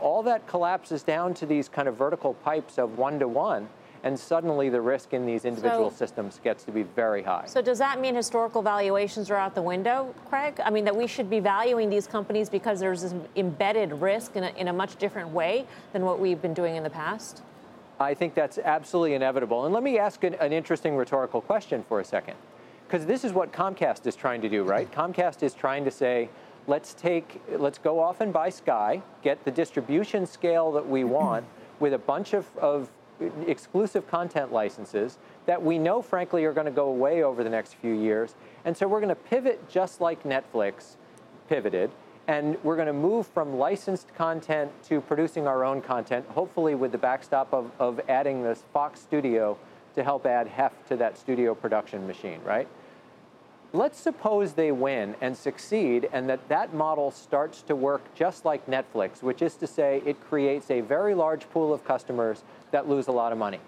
all 0.01 0.23
that 0.23 0.47
collapses 0.47 1.03
down 1.03 1.35
to 1.35 1.47
these 1.47 1.69
kind 1.69 1.87
of 1.87 1.97
vertical 1.97 2.35
pipes 2.35 2.79
of 2.79 2.99
one 2.99 3.19
to 3.19 3.29
one 3.29 3.69
and 4.03 4.19
suddenly 4.19 4.69
the 4.69 4.81
risk 4.81 5.13
in 5.13 5.27
these 5.27 5.45
individual 5.45 5.91
so, 5.91 5.97
systems 5.97 6.41
gets 6.43 6.65
to 6.65 6.73
be 6.73 6.83
very 6.83 7.23
high. 7.23 7.45
So 7.47 7.61
does 7.61 7.79
that 7.79 8.01
mean 8.01 8.15
historical 8.15 8.63
valuations 8.63 9.31
are 9.31 9.37
out 9.37 9.55
the 9.55 9.63
window, 9.63 10.15
Craig? 10.29 10.61
I 10.65 10.71
mean 10.71 10.85
that 10.85 10.97
we 10.97 11.07
should 11.07 11.29
be 11.29 11.41
valuing 11.41 11.91
these 11.91 12.07
companies 12.07 12.49
because 12.49 12.81
there's 12.81 13.03
this 13.03 13.15
embedded 13.37 13.93
risk 13.93 14.37
in 14.37 14.45
a, 14.45 14.49
in 14.57 14.69
a 14.69 14.73
much 14.73 14.97
different 14.97 15.31
way 15.31 15.67
than 15.93 16.05
what 16.05 16.19
we've 16.19 16.41
been 16.41 16.55
doing 16.55 16.77
in 16.77 16.83
the 16.83 16.91
past? 16.91 17.43
I 17.99 18.15
think 18.15 18.35
that's 18.35 18.57
absolutely 18.57 19.15
inevitable. 19.15 19.67
And 19.67 19.75
let 19.75 19.83
me 19.83 19.99
ask 19.99 20.25
an, 20.25 20.35
an 20.35 20.53
interesting 20.53 20.97
rhetorical 20.97 21.43
question 21.43 21.85
for 21.87 22.01
a 22.01 22.05
second. 22.05 22.37
Because 22.87 23.07
this 23.07 23.25
is 23.25 23.33
what 23.33 23.53
Comcast 23.53 24.07
is 24.07 24.17
trying 24.17 24.41
to 24.41 24.49
do, 24.49 24.65
right? 24.65 24.91
Mm-hmm. 24.91 25.13
Comcast 25.13 25.43
is 25.43 25.53
trying 25.53 25.85
to 25.85 25.91
say, 25.91 26.31
let's 26.67 26.95
take, 26.95 27.41
let's 27.59 27.79
go 27.79 28.01
off 28.01 28.21
and 28.21 28.33
buy 28.33 28.49
Sky, 28.49 29.03
get 29.23 29.45
the 29.45 29.51
distribution 29.51 30.27
scale 30.27 30.73
that 30.73 30.89
we 30.89 31.05
want 31.05 31.45
with 31.81 31.93
a 31.93 31.99
bunch 31.99 32.33
of, 32.33 32.47
of 32.57 32.91
exclusive 33.47 34.07
content 34.09 34.53
licenses 34.53 35.19
that 35.47 35.63
we 35.63 35.79
know, 35.79 36.03
frankly, 36.03 36.45
are 36.45 36.53
going 36.53 36.67
to 36.67 36.73
go 36.73 36.89
away 36.89 37.23
over 37.23 37.43
the 37.45 37.51
next 37.51 37.75
few 37.75 37.93
years. 37.93 38.35
And 38.65 38.77
so 38.77 38.87
we're 38.87 39.01
going 39.01 39.09
to 39.09 39.15
pivot 39.15 39.69
just 39.69 40.01
like 40.01 40.23
Netflix 40.25 40.97
pivoted. 41.49 41.91
And 42.29 42.57
we're 42.63 42.77
going 42.77 42.87
to 42.87 42.93
move 42.93 43.27
from 43.27 43.59
licensed 43.59 44.15
content 44.15 44.71
to 44.85 45.01
producing 45.01 45.49
our 45.49 45.65
own 45.65 45.83
content, 45.83 46.25
hopefully 46.29 46.75
with 46.75 46.93
the 46.93 46.99
backstop 46.99 47.53
of, 47.53 47.71
of 47.79 48.01
adding 48.09 48.43
this 48.43 48.63
Fox 48.73 49.01
studio 49.01 49.59
to 49.95 50.05
help 50.05 50.27
add 50.27 50.47
heft 50.47 50.87
to 50.89 50.97
that 50.97 51.19
studio 51.19 51.55
production 51.55 52.07
machine, 52.07 52.41
right? 52.45 52.69
Let's 53.73 54.01
suppose 54.01 54.55
they 54.55 54.73
win 54.73 55.15
and 55.21 55.37
succeed 55.37 56.09
and 56.13 56.29
that 56.29 56.49
that 56.49 56.75
model 56.75 57.13
starts 57.13 57.63
to 57.63 57.77
work 57.77 58.03
just 58.17 58.45
like 58.45 58.67
Netflix, 58.67 59.23
which 59.23 59.43
is 59.43 59.55
to 59.57 59.67
say 59.69 60.03
it 60.05 60.21
creates 60.29 60.73
a 60.73 60.81
very 60.81 61.15
large 61.15 61.49
pool 61.51 61.73
of 61.73 61.85
customers 61.85 62.43
that 62.73 62.89
lose 62.89 63.07
a 63.07 63.13
lot 63.13 63.31
of 63.31 63.39
money. 63.39 63.61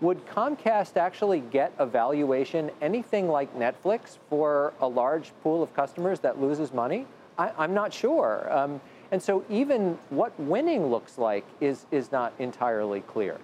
Would 0.00 0.26
Comcast 0.26 0.96
actually 0.96 1.40
get 1.40 1.72
a 1.78 1.86
valuation 1.86 2.72
anything 2.82 3.28
like 3.28 3.56
Netflix 3.56 4.18
for 4.28 4.74
a 4.80 4.88
large 4.88 5.30
pool 5.44 5.62
of 5.62 5.72
customers 5.74 6.18
that 6.20 6.40
loses 6.40 6.72
money? 6.72 7.06
I, 7.38 7.64
am 7.64 7.72
not 7.72 7.94
sure. 7.94 8.52
Um, 8.52 8.80
and 9.12 9.22
so 9.22 9.44
even 9.48 9.96
what 10.10 10.38
winning 10.40 10.88
looks 10.88 11.18
like 11.18 11.44
is, 11.60 11.86
is 11.92 12.10
not 12.10 12.32
entirely 12.40 13.02
clear. 13.02 13.38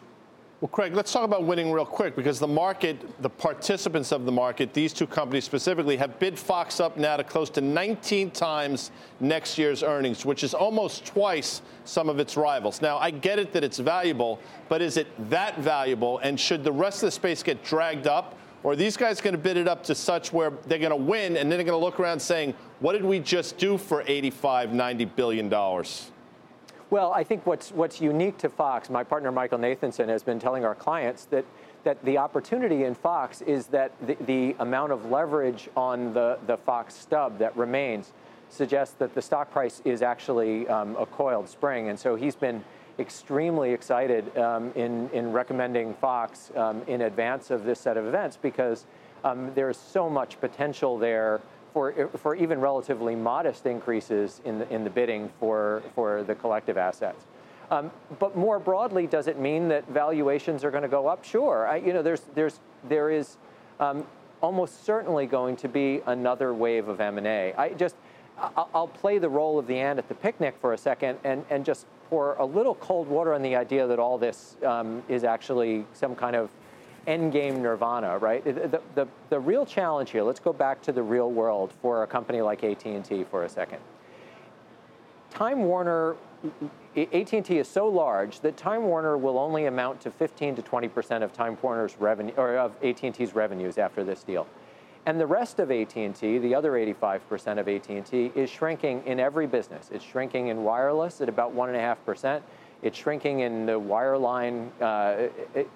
Well, 0.63 0.69
Craig, 0.69 0.95
let's 0.95 1.13
talk 1.13 1.25
about 1.25 1.43
winning 1.43 1.73
real 1.73 1.85
quick 1.85 2.15
because 2.15 2.39
the 2.39 2.47
market, 2.47 3.21
the 3.21 3.29
participants 3.29 4.13
of 4.13 4.25
the 4.25 4.31
market, 4.31 4.73
these 4.73 4.93
two 4.93 5.09
companies 5.09 5.43
specifically, 5.43 5.97
have 5.97 6.21
bid 6.21 6.39
Fox 6.39 6.79
up 6.79 6.97
now 6.97 7.17
to 7.17 7.25
close 7.25 7.51
to 7.51 7.61
19 7.61 8.31
times 8.31 8.93
next 9.19 9.59
year's 9.59 9.83
earnings, 9.83 10.25
which 10.25 10.45
is 10.45 10.55
almost 10.55 11.05
twice 11.05 11.63
some 11.85 12.09
of 12.09 12.21
its 12.21 12.37
rivals. 12.37 12.81
Now, 12.81 12.97
I 12.99 13.11
get 13.11 13.41
it 13.41 13.53
that 13.55 13.65
it's 13.65 13.81
valuable, 13.81 14.39
but 14.69 14.81
is 14.81 14.99
it 14.99 15.09
that 15.31 15.59
valuable? 15.59 16.19
And 16.19 16.39
should 16.39 16.63
the 16.63 16.71
rest 16.71 17.03
of 17.03 17.09
the 17.09 17.11
space 17.11 17.43
get 17.43 17.65
dragged 17.65 18.07
up? 18.07 18.39
Or 18.63 18.75
are 18.75 18.77
these 18.77 18.97
guys 18.97 19.21
going 19.21 19.35
to 19.35 19.43
bid 19.43 19.57
it 19.57 19.67
up 19.67 19.83
to 19.87 19.97
such 19.97 20.33
where 20.33 20.53
they're 20.69 20.79
going 20.79 20.91
to 20.91 20.97
win 20.97 21.39
and 21.39 21.51
then 21.51 21.59
they're 21.59 21.67
going 21.67 21.77
to 21.77 21.85
look 21.85 21.99
around 21.99 22.21
saying, 22.21 22.55
what 22.79 22.93
did 22.93 23.05
we 23.05 23.19
just 23.19 23.59
do 23.59 23.77
for 23.77 24.05
85, 24.07 24.73
90 24.73 25.07
billion 25.07 25.49
dollars? 25.49 26.12
Well, 26.93 27.11
I 27.15 27.25
think 27.25 27.47
what's, 27.47 27.73
what's 27.73 28.03
unique 28.03 28.37
to 28.37 28.51
Fox, 28.51 28.91
my 28.91 29.03
partner 29.03 29.33
Michael 29.33 29.57
Nathanson 29.57 30.09
has 30.09 30.23
been 30.23 30.39
telling 30.39 30.63
our 30.67 30.75
clients 30.75 31.25
that, 31.31 31.47
that 31.85 32.05
the 32.05 32.19
opportunity 32.19 32.85
in 32.85 32.95
Fox 32.95 33.41
is 33.41 33.69
that 33.69 33.93
the, 34.07 34.15
the 34.27 34.57
amount 34.59 34.93
of 34.93 35.07
leverage 35.11 35.71
on 35.75 36.13
the, 36.13 36.39
the 36.47 36.59
Fox 36.59 36.93
stub 36.93 37.39
that 37.39 37.57
remains 37.57 38.13
suggests 38.51 38.95
that 38.97 39.15
the 39.15 39.23
stock 39.23 39.51
price 39.51 39.81
is 39.87 40.03
actually 40.03 40.69
um, 40.69 40.95
a 40.97 41.07
coiled 41.07 41.49
spring. 41.49 41.89
And 41.89 41.99
so 41.99 42.15
he's 42.15 42.37
been 42.37 42.63
extremely 42.99 43.73
excited 43.73 44.37
um, 44.37 44.71
in, 44.75 45.09
in 45.15 45.33
recommending 45.33 45.95
Fox 45.95 46.53
um, 46.57 46.83
in 46.89 47.01
advance 47.01 47.51
of 47.51 47.65
this 47.65 47.81
set 47.81 47.97
of 47.97 48.05
events 48.05 48.37
because 48.37 48.85
um, 49.25 49.51
there's 49.55 49.79
so 49.79 50.11
much 50.11 50.39
potential 50.43 50.99
there 50.99 51.41
for, 51.73 52.09
for 52.19 52.35
even 52.35 52.61
relatively 52.61 53.15
modest 53.15 53.67
increases 53.67 54.41
in 54.45 54.59
the, 54.59 54.73
in 54.73 54.85
the 54.85 54.91
bidding 54.91 55.31
for, 55.41 55.83
for 55.95 56.23
the 56.23 56.35
collective 56.35 56.77
assets. 56.77 57.25
Um, 57.71 57.91
but 58.19 58.37
more 58.37 58.59
broadly, 58.59 59.07
does 59.07 59.29
it 59.29 59.39
mean 59.39 59.69
that 59.69 59.89
valuations 59.89 60.63
are 60.65 60.71
going 60.71 60.83
to 60.83 60.89
go 60.89 61.07
up? 61.07 61.25
Sure. 61.25 61.67
I, 61.67 61.77
you 61.77 61.93
know, 61.95 62.03
there's, 62.03 62.21
there's, 62.35 62.61
there 62.89 63.11
is 63.11 63.37
um, 63.81 64.05
almost 64.43 64.85
certainly 64.85 65.27
going 65.27 65.57
to 65.57 65.69
be 65.69 66.03
another 66.07 66.53
wave 66.53 66.89
of 66.89 67.01
M&A. 67.01 67.55
I 67.55 67.71
just, 67.71 67.97
I'll 68.39 68.89
play 68.89 69.19
the 69.19 69.29
role 69.29 69.59
of 69.59 69.67
the 69.67 69.79
ant 69.79 69.99
at 69.99 70.09
the 70.09 70.15
picnic 70.15 70.57
for 70.61 70.73
a 70.75 70.79
second 70.79 71.19
and, 71.25 71.45
and 71.49 71.65
just 71.65 71.87
pour 72.11 72.35
a 72.35 72.45
little 72.45 72.75
cold 72.75 73.09
water 73.09 73.33
on 73.33 73.41
the 73.41 73.57
idea 73.57 73.87
that 73.87 73.99
all 73.99 74.19
this 74.19 74.57
um, 74.67 75.03
is 75.09 75.25
actually 75.25 75.87
some 75.95 76.15
kind 76.15 76.37
of 76.37 76.51
endgame 77.07 77.59
nirvana, 77.59 78.19
right? 78.19 78.45
The, 78.45 78.81
the, 78.95 79.09
the 79.31 79.41
real 79.41 79.67
challenge 79.67 80.11
here, 80.11 80.23
let's 80.23 80.41
go 80.41 80.53
back 80.53 80.83
to 80.83 80.93
the 80.93 81.03
real 81.03 81.31
world 81.31 81.73
for 81.83 82.03
a 82.03 82.07
company 82.07 82.41
like 82.41 82.65
AT&T 82.65 83.25
for 83.25 83.45
a 83.45 83.49
second. 83.49 83.79
Time 85.31 85.65
Warner, 85.65 86.17
AT&T 86.97 87.59
is 87.59 87.69
so 87.69 87.89
large 87.89 88.41
that 88.41 88.57
Time 88.57 88.85
Warner 88.85 89.17
will 89.17 89.39
only 89.39 89.67
amount 89.67 90.01
to 90.03 90.11
15 90.11 90.57
to 90.57 90.63
20% 90.63 91.23
of 91.23 91.33
Time 91.33 91.57
Warner's 91.63 91.97
revenue, 91.99 92.35
or 92.37 92.57
of 92.57 92.73
AT&T's 92.85 93.35
revenues 93.35 93.79
after 93.79 94.05
this 94.05 94.23
deal. 94.23 94.47
And 95.05 95.19
the 95.19 95.27
rest 95.27 95.59
of 95.59 95.71
AT&T, 95.71 96.39
the 96.39 96.55
other 96.55 96.73
85% 96.73 97.59
of 97.59 97.69
AT&T, 97.69 98.33
is 98.37 98.49
shrinking 98.49 99.03
in 99.05 99.19
every 99.19 99.47
business. 99.49 99.91
It's 99.93 100.05
shrinking 100.05 100.49
in 100.49 100.63
wireless 100.63 101.21
at 101.21 101.29
about 101.29 101.57
1.5%. 101.57 102.43
It's 102.83 102.99
shrinking 102.99 103.41
in 103.41 103.65
the 103.65 103.79
wireline 103.79 104.69
uh, 104.81 105.29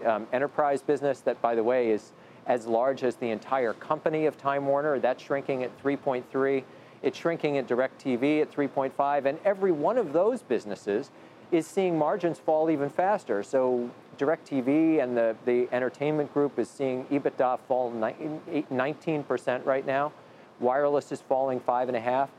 um, 0.09 0.27
enterprise 0.33 0.83
business 0.83 1.21
that, 1.21 1.41
by 1.41 1.55
the 1.55 1.63
way, 1.63 1.91
is 1.91 2.13
as 2.47 2.67
large 2.67 3.05
as 3.05 3.17
the 3.17 3.31
entire 3.31 3.73
company 3.73 4.27
of 4.27 4.37
Time 4.37 4.67
Warner. 4.67 4.99
That's 4.99 5.23
shrinking 5.23 5.63
at 5.63 5.83
3.3. 5.83 6.65
It's 7.03 7.17
shrinking 7.17 7.59
at 7.59 7.69
DirecTV 7.69 8.43
at 8.43 8.53
3.5. 8.53 9.25
And 9.25 9.39
every 9.45 9.71
one 9.71 9.99
of 9.99 10.13
those 10.13 10.43
businesses 10.43 11.11
is 11.53 11.67
seeing 11.67 11.97
margins 11.97 12.41
fall 12.41 12.71
even 12.71 12.89
faster. 12.89 13.43
So 13.45 13.89
DirecTV 14.19 15.01
and 15.01 15.17
the, 15.17 15.37
the 15.45 15.69
entertainment 15.71 16.35
group 16.35 16.59
is 16.59 16.69
seeing 16.69 17.05
EBITDA 17.05 17.61
fall 17.69 17.93
19% 17.93 19.65
right 19.65 19.87
now. 19.87 20.13
Wireless 20.59 21.13
is 21.13 21.21
falling 21.21 21.61
five 21.61 21.87
and 21.87 21.97
a 21.97 22.01
half. 22.01 22.31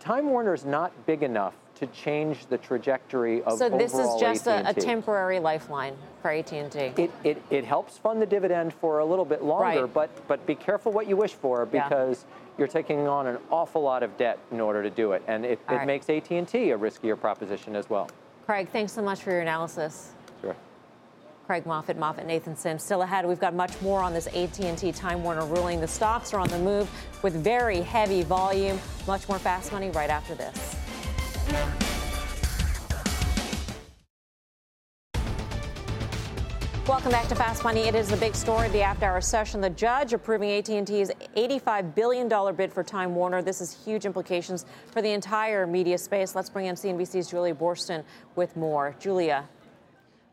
Time 0.00 0.26
Warner 0.26 0.54
is 0.54 0.64
not 0.64 0.92
big 1.06 1.22
enough 1.22 1.54
to 1.76 1.86
change 1.88 2.46
the 2.46 2.58
trajectory 2.58 3.42
of 3.42 3.58
so 3.58 3.68
this 3.68 3.94
is 3.94 4.08
just 4.18 4.46
a, 4.46 4.68
a, 4.68 4.74
temporary 4.74 5.38
lifeline 5.38 5.94
for 6.22 6.30
AT&T. 6.30 6.56
It, 6.56 7.10
it, 7.22 7.42
it 7.50 7.64
helps 7.64 7.98
fund 7.98 8.20
the 8.20 8.26
dividend 8.26 8.72
for 8.72 9.00
a 9.00 9.04
little 9.04 9.26
bit 9.26 9.42
longer, 9.42 9.82
right. 9.82 9.94
but 9.94 10.28
but 10.28 10.44
be 10.46 10.54
careful 10.54 10.90
what 10.90 11.06
you 11.06 11.16
wish 11.16 11.32
for 11.32 11.66
because 11.66 12.24
yeah. 12.28 12.36
you're 12.58 12.68
taking 12.68 13.06
on 13.06 13.26
an 13.26 13.38
awful 13.50 13.82
lot 13.82 14.02
of 14.02 14.16
debt 14.16 14.38
in 14.50 14.60
order 14.60 14.82
to 14.82 14.90
do 14.90 15.12
it, 15.12 15.22
and 15.28 15.44
it, 15.44 15.60
it 15.68 15.74
right. 15.74 15.86
makes 15.86 16.08
AT&T 16.08 16.70
a 16.70 16.78
riskier 16.78 17.18
proposition 17.20 17.76
as 17.76 17.90
well. 17.90 18.08
Craig, 18.46 18.68
thanks 18.70 18.92
so 18.92 19.02
much 19.02 19.20
for 19.20 19.30
your 19.30 19.40
analysis. 19.40 20.12
Sure. 20.40 20.56
Craig 21.46 21.64
Moffett, 21.64 21.96
MoffettNathanson. 21.96 22.80
Still 22.80 23.02
ahead, 23.02 23.26
we've 23.26 23.40
got 23.40 23.54
much 23.54 23.80
more 23.82 24.02
on 24.02 24.14
this 24.14 24.26
AT&T 24.28 24.92
Time 24.92 25.22
Warner 25.22 25.44
ruling. 25.46 25.80
The 25.80 25.88
stocks 25.88 26.32
are 26.32 26.40
on 26.40 26.48
the 26.48 26.58
move 26.58 26.90
with 27.22 27.34
very 27.34 27.82
heavy 27.82 28.22
volume. 28.22 28.78
Much 29.06 29.28
more 29.28 29.38
fast 29.38 29.72
money 29.72 29.90
right 29.90 30.10
after 30.10 30.34
this. 30.34 30.75
Welcome 36.88 37.10
back 37.10 37.28
to 37.28 37.34
Fast 37.34 37.64
Money. 37.64 37.82
It 37.82 37.94
is 37.94 38.08
the 38.08 38.16
big 38.16 38.34
story 38.34 38.66
of 38.66 38.72
the 38.72 38.82
after-hour 38.82 39.20
session. 39.20 39.60
The 39.60 39.70
judge 39.70 40.12
approving 40.12 40.50
AT&T's 40.50 41.10
$85 41.36 41.94
billion 41.94 42.56
bid 42.56 42.72
for 42.72 42.82
Time 42.82 43.14
Warner. 43.14 43.42
This 43.42 43.58
has 43.58 43.76
huge 43.84 44.06
implications 44.06 44.66
for 44.92 45.02
the 45.02 45.10
entire 45.10 45.66
media 45.66 45.98
space. 45.98 46.34
Let's 46.34 46.48
bring 46.48 46.66
in 46.66 46.74
CNBC's 46.74 47.28
Julia 47.28 47.54
Boorstin 47.54 48.04
with 48.34 48.56
more. 48.56 48.94
Julia. 48.98 49.48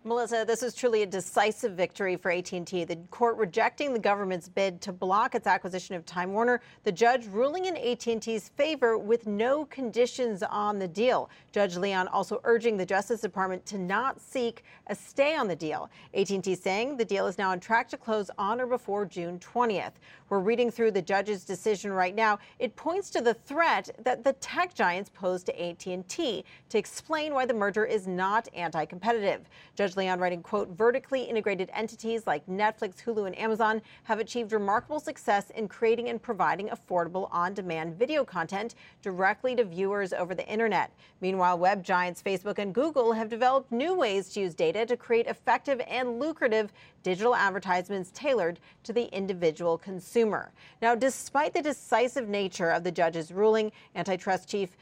Melissa, 0.05 0.43
this 0.45 0.63
is 0.63 0.75
truly 0.75 1.03
a 1.03 1.05
decisive 1.05 1.77
victory 1.77 2.17
for 2.17 2.29
AT&T. 2.29 2.83
The 2.83 2.97
court 3.09 3.37
rejecting 3.37 3.93
the 3.93 3.99
government's 3.99 4.49
bid 4.49 4.81
to 4.81 4.91
block 4.91 5.33
its 5.33 5.47
acquisition 5.47 5.95
of 5.95 6.05
Time 6.05 6.33
Warner. 6.33 6.59
The 6.83 6.91
judge 6.91 7.25
ruling 7.27 7.65
in 7.65 7.77
AT&T's 7.77 8.49
favor 8.49 8.97
with 8.97 9.27
no 9.27 9.63
conditions 9.63 10.43
on 10.43 10.77
the 10.77 10.89
deal. 10.89 11.29
Judge 11.53 11.77
Leon 11.77 12.09
also 12.09 12.41
urging 12.43 12.75
the 12.75 12.85
Justice 12.85 13.21
Department 13.21 13.65
to 13.67 13.77
not 13.77 14.19
seek 14.19 14.65
a 14.87 14.95
stay 14.95 15.37
on 15.37 15.47
the 15.47 15.55
deal. 15.55 15.89
AT&T 16.13 16.53
saying 16.55 16.97
the 16.97 17.05
deal 17.05 17.25
is 17.25 17.37
now 17.37 17.51
on 17.51 17.61
track 17.61 17.87
to 17.87 17.97
close 17.97 18.29
on 18.37 18.59
or 18.59 18.67
before 18.67 19.05
June 19.05 19.39
20th. 19.39 19.93
We're 20.27 20.39
reading 20.39 20.69
through 20.69 20.91
the 20.91 21.01
judge's 21.01 21.45
decision 21.45 21.93
right 21.93 22.13
now. 22.13 22.39
It 22.59 22.75
points 22.75 23.09
to 23.11 23.21
the 23.21 23.35
threat 23.35 23.89
that 24.03 24.25
the 24.25 24.33
tech 24.33 24.73
giants 24.73 25.09
pose 25.13 25.45
to 25.45 25.63
AT&T 25.63 26.43
to 26.67 26.77
explain 26.77 27.33
why 27.33 27.45
the 27.45 27.53
merger 27.53 27.85
is 27.85 28.05
not 28.05 28.49
anti-competitive. 28.53 29.47
Judge 29.75 29.92
Judge 29.93 29.97
Leon 30.05 30.19
writing, 30.19 30.41
quote, 30.41 30.69
vertically 30.69 31.21
integrated 31.21 31.69
entities 31.71 32.25
like 32.25 32.43
Netflix, 32.47 32.95
Hulu, 33.03 33.27
and 33.27 33.37
Amazon 33.37 33.79
have 34.05 34.17
achieved 34.17 34.51
remarkable 34.51 34.99
success 34.99 35.51
in 35.51 35.67
creating 35.67 36.09
and 36.09 36.19
providing 36.19 36.69
affordable 36.69 37.29
on-demand 37.31 37.95
video 37.99 38.25
content 38.25 38.73
directly 39.03 39.55
to 39.55 39.63
viewers 39.63 40.11
over 40.11 40.33
the 40.33 40.47
internet. 40.47 40.91
Meanwhile, 41.21 41.59
web 41.59 41.83
giants 41.83 42.23
Facebook 42.23 42.57
and 42.57 42.73
Google 42.73 43.13
have 43.13 43.29
developed 43.29 43.71
new 43.71 43.93
ways 43.93 44.29
to 44.29 44.39
use 44.39 44.55
data 44.55 44.83
to 44.87 44.97
create 44.97 45.27
effective 45.27 45.79
and 45.87 46.19
lucrative 46.19 46.73
digital 47.03 47.35
advertisements 47.35 48.09
tailored 48.15 48.59
to 48.83 48.93
the 48.93 49.05
individual 49.15 49.77
consumer. 49.77 50.51
Now, 50.81 50.95
despite 50.95 51.53
the 51.53 51.61
decisive 51.61 52.29
nature 52.29 52.71
of 52.71 52.83
the 52.83 52.91
judge's 52.91 53.31
ruling, 53.31 53.71
antitrust 53.93 54.49
chief 54.49 54.75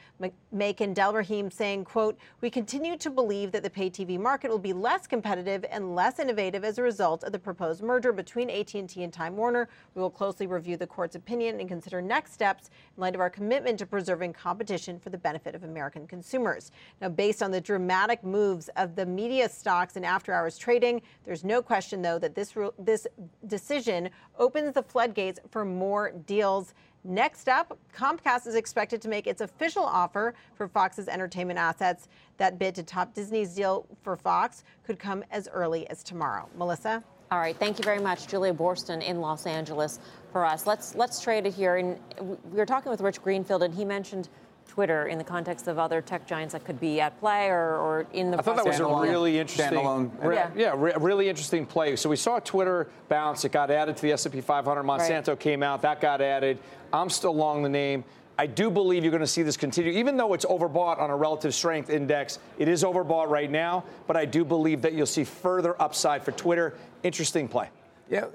Makan 0.52 0.94
Delrahim 0.94 1.52
saying, 1.52 1.84
quote, 1.84 2.16
we 2.40 2.48
continue 2.48 2.96
to 2.96 3.10
believe 3.10 3.52
that 3.52 3.62
the 3.62 3.70
pay 3.70 3.90
TV 3.90 4.18
market 4.18 4.50
will 4.50 4.58
be 4.58 4.72
less 4.72 5.01
competitive 5.06 5.64
and 5.70 5.94
less 5.94 6.18
innovative 6.18 6.64
as 6.64 6.78
a 6.78 6.82
result 6.82 7.24
of 7.24 7.32
the 7.32 7.38
proposed 7.38 7.82
merger 7.82 8.12
between 8.12 8.50
AT&T 8.50 9.02
and 9.02 9.12
Time 9.12 9.36
Warner. 9.36 9.68
We 9.94 10.02
will 10.02 10.10
closely 10.10 10.46
review 10.46 10.76
the 10.76 10.86
court's 10.86 11.16
opinion 11.16 11.60
and 11.60 11.68
consider 11.68 12.02
next 12.02 12.32
steps 12.32 12.70
in 12.96 13.00
light 13.00 13.14
of 13.14 13.20
our 13.20 13.30
commitment 13.30 13.78
to 13.78 13.86
preserving 13.86 14.32
competition 14.32 14.98
for 14.98 15.10
the 15.10 15.18
benefit 15.18 15.54
of 15.54 15.64
American 15.64 16.06
consumers. 16.06 16.72
Now, 17.00 17.08
based 17.08 17.42
on 17.42 17.50
the 17.50 17.60
dramatic 17.60 18.24
moves 18.24 18.68
of 18.76 18.94
the 18.94 19.06
media 19.06 19.48
stocks 19.48 19.96
in 19.96 20.04
after 20.04 20.32
hours 20.32 20.58
trading, 20.58 21.02
there's 21.24 21.44
no 21.44 21.62
question, 21.62 22.02
though, 22.02 22.18
that 22.18 22.34
this, 22.34 22.54
this 22.78 23.06
decision 23.46 24.10
opens 24.38 24.74
the 24.74 24.82
floodgates 24.82 25.40
for 25.50 25.64
more 25.64 26.12
deals. 26.26 26.74
Next 27.04 27.48
up, 27.48 27.76
Comcast 27.96 28.46
is 28.46 28.54
expected 28.54 29.02
to 29.02 29.08
make 29.08 29.26
its 29.26 29.40
official 29.40 29.82
offer 29.82 30.34
for 30.54 30.68
Fox's 30.68 31.08
entertainment 31.08 31.58
assets. 31.58 32.06
That 32.36 32.60
bid 32.60 32.76
to 32.76 32.84
top 32.84 33.12
Disney's 33.12 33.54
deal 33.54 33.86
for 34.02 34.16
Fox 34.16 34.62
could 34.84 35.00
come 35.00 35.24
as 35.32 35.48
early 35.48 35.88
as 35.90 36.04
tomorrow. 36.04 36.48
Melissa? 36.56 37.02
All 37.32 37.38
right, 37.38 37.56
thank 37.56 37.78
you 37.78 37.82
very 37.82 37.98
much, 37.98 38.28
Julia 38.28 38.52
Boorstin 38.52 39.02
in 39.02 39.20
Los 39.20 39.46
Angeles 39.46 39.98
for 40.30 40.44
us. 40.44 40.66
Let's 40.66 40.94
let's 40.94 41.20
trade 41.20 41.46
it 41.46 41.54
here. 41.54 41.76
And 41.76 41.98
we 42.20 42.58
were 42.58 42.66
talking 42.66 42.90
with 42.90 43.00
Rich 43.00 43.22
Greenfield, 43.22 43.62
and 43.62 43.74
he 43.74 43.84
mentioned 43.84 44.28
Twitter 44.72 45.08
in 45.08 45.18
the 45.18 45.24
context 45.24 45.68
of 45.68 45.78
other 45.78 46.00
tech 46.00 46.26
giants 46.26 46.54
that 46.54 46.64
could 46.64 46.80
be 46.80 46.98
at 46.98 47.20
play 47.20 47.48
or, 47.48 47.76
or 47.76 48.06
in 48.14 48.30
the. 48.30 48.38
I 48.38 48.40
thought 48.40 48.56
that 48.56 48.64
was 48.64 48.80
a 48.80 48.86
really 48.86 49.38
interesting, 49.38 49.78
Standalone. 49.78 50.34
yeah, 50.34 50.50
yeah 50.56 50.74
re- 50.74 50.94
really 50.98 51.28
interesting 51.28 51.66
play. 51.66 51.94
So 51.94 52.08
we 52.08 52.16
saw 52.16 52.38
Twitter 52.38 52.88
bounce. 53.10 53.44
It 53.44 53.52
got 53.52 53.70
added 53.70 53.96
to 53.96 54.02
the 54.02 54.12
S&P 54.12 54.40
500. 54.40 54.82
Monsanto 54.82 55.28
right. 55.28 55.38
came 55.38 55.62
out. 55.62 55.82
That 55.82 56.00
got 56.00 56.22
added. 56.22 56.58
I'm 56.90 57.10
still 57.10 57.36
long 57.36 57.62
the 57.62 57.68
name. 57.68 58.02
I 58.38 58.46
do 58.46 58.70
believe 58.70 59.04
you're 59.04 59.10
going 59.10 59.20
to 59.20 59.26
see 59.26 59.42
this 59.42 59.58
continue, 59.58 59.92
even 59.92 60.16
though 60.16 60.32
it's 60.32 60.46
overbought 60.46 60.98
on 60.98 61.10
a 61.10 61.16
relative 61.16 61.54
strength 61.54 61.90
index. 61.90 62.38
It 62.58 62.66
is 62.66 62.82
overbought 62.82 63.28
right 63.28 63.50
now, 63.50 63.84
but 64.06 64.16
I 64.16 64.24
do 64.24 64.42
believe 64.42 64.80
that 64.82 64.94
you'll 64.94 65.04
see 65.04 65.24
further 65.24 65.80
upside 65.82 66.24
for 66.24 66.32
Twitter. 66.32 66.72
Interesting 67.02 67.46
play. 67.46 67.68
Yeah, 68.12 68.26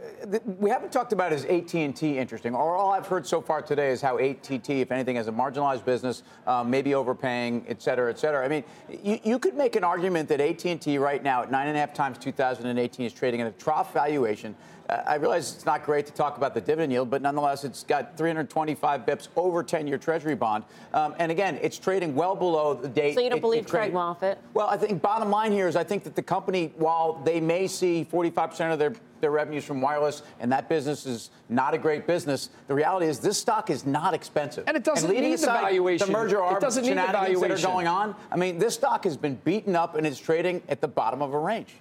we 0.57 0.71
haven't 0.71 0.91
talked 0.91 1.13
about 1.13 1.31
is 1.31 1.45
AT&T 1.45 2.17
interesting. 2.17 2.55
Or 2.55 2.75
all 2.75 2.93
I've 2.93 3.05
heard 3.05 3.27
so 3.27 3.39
far 3.39 3.61
today 3.61 3.91
is 3.91 4.01
how 4.01 4.17
AT&T, 4.17 4.81
if 4.81 4.91
anything, 4.91 5.17
has 5.17 5.27
a 5.27 5.31
marginalized 5.31 5.85
business, 5.85 6.23
um, 6.47 6.71
maybe 6.71 6.95
overpaying, 6.95 7.63
et 7.67 7.79
cetera, 7.79 8.09
et 8.09 8.17
cetera. 8.17 8.43
I 8.43 8.47
mean, 8.47 8.63
you, 8.89 9.19
you 9.23 9.37
could 9.37 9.53
make 9.53 9.75
an 9.75 9.83
argument 9.83 10.29
that 10.29 10.41
AT&T 10.41 10.97
right 10.97 11.21
now 11.21 11.43
at 11.43 11.51
nine 11.51 11.67
and 11.67 11.77
a 11.77 11.79
half 11.79 11.93
times 11.93 12.17
2018 12.17 13.05
is 13.05 13.13
trading 13.13 13.39
at 13.41 13.45
a 13.45 13.51
trough 13.51 13.93
valuation. 13.93 14.55
I 14.89 15.15
realize 15.15 15.53
it's 15.53 15.65
not 15.65 15.85
great 15.85 16.05
to 16.05 16.13
talk 16.13 16.37
about 16.37 16.53
the 16.53 16.61
dividend 16.61 16.93
yield, 16.93 17.09
but 17.09 17.21
nonetheless, 17.21 17.65
it's 17.65 17.83
got 17.83 18.17
325 18.17 19.05
bips 19.05 19.27
over 19.35 19.63
10-year 19.63 19.97
Treasury 19.97 20.35
bond. 20.35 20.63
Um, 20.93 21.13
and 21.19 21.31
again, 21.31 21.59
it's 21.61 21.77
trading 21.77 22.15
well 22.15 22.35
below 22.35 22.73
the 22.73 22.87
date. 22.87 23.15
So 23.15 23.21
you 23.21 23.29
don't 23.29 23.39
it, 23.39 23.41
believe 23.41 23.65
it 23.65 23.69
Craig 23.69 23.91
Moffett? 23.91 24.37
Well, 24.53 24.67
I 24.67 24.77
think 24.77 25.01
bottom 25.01 25.29
line 25.29 25.51
here 25.51 25.67
is 25.67 25.75
I 25.75 25.83
think 25.83 26.03
that 26.05 26.15
the 26.15 26.23
company, 26.23 26.71
while 26.77 27.21
they 27.25 27.41
may 27.41 27.67
see 27.67 28.07
45% 28.09 28.73
of 28.73 28.79
their 28.79 28.93
their 29.19 29.31
revenues 29.31 29.65
from 29.65 29.81
wireless, 29.81 30.21
and 30.39 30.51
that 30.51 30.69
business 30.69 31.07
is 31.07 31.31
not 31.49 31.73
a 31.73 31.77
great 31.79 32.05
business. 32.05 32.51
The 32.67 32.75
reality 32.75 33.07
is 33.07 33.19
this 33.19 33.37
stock 33.37 33.71
is 33.71 33.83
not 33.83 34.13
expensive. 34.13 34.65
And 34.67 34.77
it 34.77 34.83
doesn't 34.83 35.09
and 35.09 35.19
need 35.19 35.39
the 35.39 35.47
valuation. 35.47 36.05
The 36.05 36.13
merger 36.13 36.43
it 36.51 36.59
doesn't 36.59 36.83
need 36.83 36.91
the 36.91 36.95
valuation. 36.95 37.49
that 37.49 37.63
are 37.63 37.67
going 37.67 37.87
on. 37.87 38.15
I 38.31 38.37
mean, 38.37 38.59
this 38.59 38.75
stock 38.75 39.05
has 39.05 39.17
been 39.17 39.35
beaten 39.43 39.75
up 39.75 39.95
and 39.95 40.05
it's 40.05 40.19
trading 40.19 40.61
at 40.69 40.81
the 40.81 40.87
bottom 40.87 41.23
of 41.23 41.33
a 41.33 41.39
range. 41.39 41.73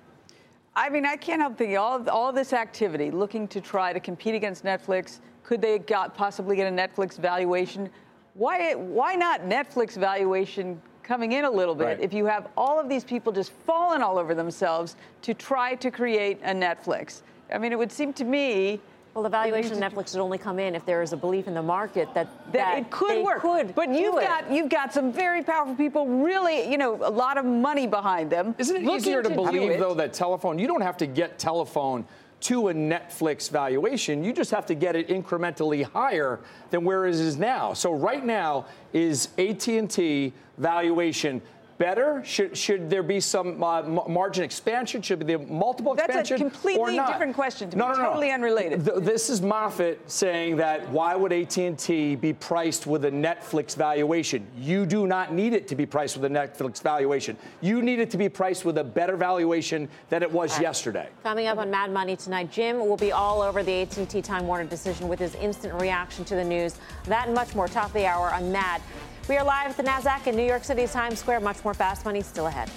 I 0.76 0.90
mean, 0.90 1.06
I 1.06 1.16
can't 1.16 1.40
help 1.40 1.56
thinking 1.56 1.78
all, 1.78 2.08
all 2.10 2.32
this 2.32 2.52
activity 2.52 3.10
looking 3.10 3.48
to 3.48 3.62
try 3.62 3.94
to 3.94 3.98
compete 3.98 4.34
against 4.34 4.62
Netflix. 4.62 5.20
Could 5.42 5.62
they 5.62 5.78
got, 5.78 6.14
possibly 6.14 6.54
get 6.54 6.70
a 6.70 6.76
Netflix 6.76 7.16
valuation? 7.16 7.88
Why, 8.34 8.74
why 8.74 9.14
not 9.14 9.40
Netflix 9.42 9.96
valuation 9.96 10.80
coming 11.02 11.32
in 11.32 11.46
a 11.46 11.50
little 11.50 11.74
bit 11.74 11.84
right. 11.84 12.00
if 12.00 12.12
you 12.12 12.26
have 12.26 12.48
all 12.58 12.78
of 12.78 12.90
these 12.90 13.04
people 13.04 13.32
just 13.32 13.52
falling 13.64 14.02
all 14.02 14.18
over 14.18 14.34
themselves 14.34 14.96
to 15.22 15.32
try 15.32 15.74
to 15.76 15.90
create 15.90 16.38
a 16.42 16.52
Netflix? 16.52 17.22
I 17.50 17.56
mean, 17.56 17.72
it 17.72 17.78
would 17.78 17.92
seem 17.92 18.12
to 18.12 18.24
me 18.24 18.78
well, 19.16 19.22
the 19.22 19.30
valuation 19.30 19.72
of 19.72 19.78
Netflix 19.78 20.12
would 20.12 20.20
only 20.20 20.36
come 20.36 20.58
in 20.58 20.74
if 20.74 20.84
there 20.84 21.00
is 21.00 21.14
a 21.14 21.16
belief 21.16 21.48
in 21.48 21.54
the 21.54 21.62
market 21.62 22.12
that 22.12 22.28
that, 22.52 22.52
that 22.52 22.78
it 22.78 22.90
could 22.90 23.24
work. 23.24 23.40
Could 23.40 23.74
but 23.74 23.88
you've 23.88 24.14
got 24.14 24.52
you've 24.52 24.68
got 24.68 24.92
some 24.92 25.10
very 25.10 25.42
powerful 25.42 25.74
people, 25.74 26.06
really, 26.06 26.70
you 26.70 26.76
know, 26.76 26.96
a 27.02 27.08
lot 27.10 27.38
of 27.38 27.46
money 27.46 27.86
behind 27.86 28.28
them. 28.28 28.54
Isn't 28.58 28.76
it 28.76 28.82
easier 28.82 29.22
to, 29.22 29.30
to 29.30 29.34
believe 29.34 29.78
though 29.78 29.94
that 29.94 30.12
telephone? 30.12 30.58
You 30.58 30.66
don't 30.66 30.82
have 30.82 30.98
to 30.98 31.06
get 31.06 31.38
telephone 31.38 32.04
to 32.42 32.68
a 32.68 32.74
Netflix 32.74 33.50
valuation. 33.50 34.22
You 34.22 34.34
just 34.34 34.50
have 34.50 34.66
to 34.66 34.74
get 34.74 34.94
it 34.94 35.08
incrementally 35.08 35.82
higher 35.82 36.38
than 36.68 36.84
where 36.84 37.06
it 37.06 37.14
is 37.14 37.38
now. 37.38 37.72
So 37.72 37.94
right 37.94 38.24
now 38.24 38.66
is 38.92 39.30
AT&T 39.38 40.34
valuation 40.58 41.40
better? 41.78 42.22
Should, 42.24 42.56
should 42.56 42.90
there 42.90 43.02
be 43.02 43.20
some 43.20 43.62
uh, 43.62 43.82
margin 43.82 44.44
expansion? 44.44 45.02
Should 45.02 45.26
there 45.26 45.38
be 45.38 45.44
multiple 45.46 45.94
That's 45.94 46.08
expansion? 46.08 46.48
That's 46.48 46.56
a 46.56 46.60
completely 46.60 46.96
different 46.98 47.34
question 47.34 47.70
to 47.70 47.76
no, 47.76 47.88
me, 47.88 47.92
no, 47.92 47.98
no. 47.98 48.08
totally 48.08 48.30
unrelated. 48.30 48.84
Th- 48.84 48.98
this 49.00 49.30
is 49.30 49.40
Moffett 49.40 49.98
saying 50.06 50.56
that 50.56 50.88
why 50.90 51.14
would 51.14 51.32
AT&T 51.32 52.16
be 52.16 52.32
priced 52.32 52.86
with 52.86 53.04
a 53.04 53.10
Netflix 53.10 53.76
valuation? 53.76 54.46
You 54.58 54.86
do 54.86 55.06
not 55.06 55.32
need 55.32 55.52
it 55.52 55.68
to 55.68 55.76
be 55.76 55.86
priced 55.86 56.16
with 56.16 56.24
a 56.30 56.34
Netflix 56.34 56.82
valuation. 56.82 57.36
You 57.60 57.82
need 57.82 57.98
it 57.98 58.10
to 58.10 58.16
be 58.16 58.28
priced 58.28 58.64
with 58.64 58.78
a 58.78 58.84
better 58.84 59.16
valuation 59.16 59.88
than 60.08 60.22
it 60.22 60.30
was 60.30 60.52
right. 60.52 60.62
yesterday. 60.62 61.08
Coming 61.22 61.46
up 61.46 61.58
on 61.58 61.70
Mad 61.70 61.92
Money 61.92 62.16
tonight, 62.16 62.50
Jim 62.50 62.78
will 62.78 62.96
be 62.96 63.12
all 63.12 63.42
over 63.42 63.62
the 63.62 63.82
AT&T 63.82 64.22
Time 64.22 64.46
Warner 64.46 64.64
decision 64.64 65.08
with 65.08 65.18
his 65.18 65.34
instant 65.36 65.74
reaction 65.80 66.24
to 66.24 66.34
the 66.34 66.44
news. 66.44 66.76
That 67.04 67.26
and 67.26 67.34
much 67.34 67.54
more 67.54 67.68
top 67.68 67.88
of 67.88 67.92
the 67.92 68.06
hour 68.06 68.30
on 68.30 68.50
Mad. 68.52 68.80
We 69.28 69.36
are 69.38 69.44
live 69.44 69.70
at 69.70 69.76
the 69.76 69.82
NASDAQ 69.82 70.28
in 70.28 70.36
New 70.36 70.46
York 70.46 70.62
City's 70.62 70.92
Times 70.92 71.18
Square. 71.18 71.40
Much 71.40 71.64
more 71.64 71.74
fast 71.74 72.04
money 72.04 72.22
still 72.22 72.46
ahead. 72.46 72.70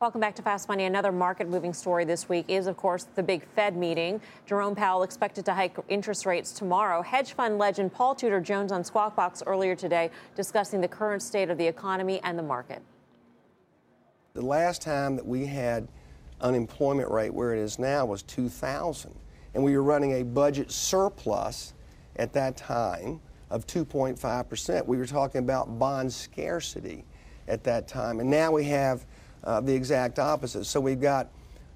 Welcome 0.00 0.20
back 0.20 0.36
to 0.36 0.42
Fast 0.42 0.68
Money. 0.68 0.84
Another 0.84 1.10
market 1.10 1.48
moving 1.48 1.72
story 1.72 2.04
this 2.04 2.28
week 2.28 2.44
is, 2.46 2.68
of 2.68 2.76
course, 2.76 3.08
the 3.16 3.22
big 3.22 3.44
Fed 3.56 3.76
meeting. 3.76 4.20
Jerome 4.46 4.76
Powell 4.76 5.02
expected 5.02 5.44
to 5.46 5.54
hike 5.54 5.76
interest 5.88 6.24
rates 6.24 6.52
tomorrow. 6.52 7.02
Hedge 7.02 7.32
fund 7.32 7.58
legend 7.58 7.92
Paul 7.92 8.14
Tudor 8.14 8.40
Jones 8.40 8.70
on 8.70 8.84
Squawk 8.84 9.16
Box 9.16 9.42
earlier 9.44 9.74
today 9.74 10.12
discussing 10.36 10.80
the 10.80 10.86
current 10.86 11.20
state 11.20 11.50
of 11.50 11.58
the 11.58 11.66
economy 11.66 12.20
and 12.22 12.38
the 12.38 12.44
market. 12.44 12.80
The 14.34 14.42
last 14.42 14.82
time 14.82 15.16
that 15.16 15.26
we 15.26 15.46
had 15.46 15.88
unemployment 16.40 17.10
rate 17.10 17.32
where 17.32 17.54
it 17.54 17.58
is 17.58 17.78
now 17.78 18.06
was 18.06 18.22
2000, 18.22 19.14
and 19.54 19.62
we 19.62 19.76
were 19.76 19.82
running 19.82 20.20
a 20.20 20.24
budget 20.24 20.70
surplus 20.70 21.72
at 22.16 22.32
that 22.32 22.56
time 22.56 23.20
of 23.50 23.66
2.5%. 23.66 24.86
We 24.86 24.96
were 24.96 25.06
talking 25.06 25.38
about 25.38 25.78
bond 25.78 26.12
scarcity 26.12 27.04
at 27.48 27.64
that 27.64 27.88
time, 27.88 28.20
and 28.20 28.28
now 28.28 28.52
we 28.52 28.64
have 28.64 29.06
uh, 29.44 29.60
the 29.60 29.74
exact 29.74 30.18
opposite. 30.18 30.64
So 30.64 30.80
we've 30.80 31.00
got 31.00 31.28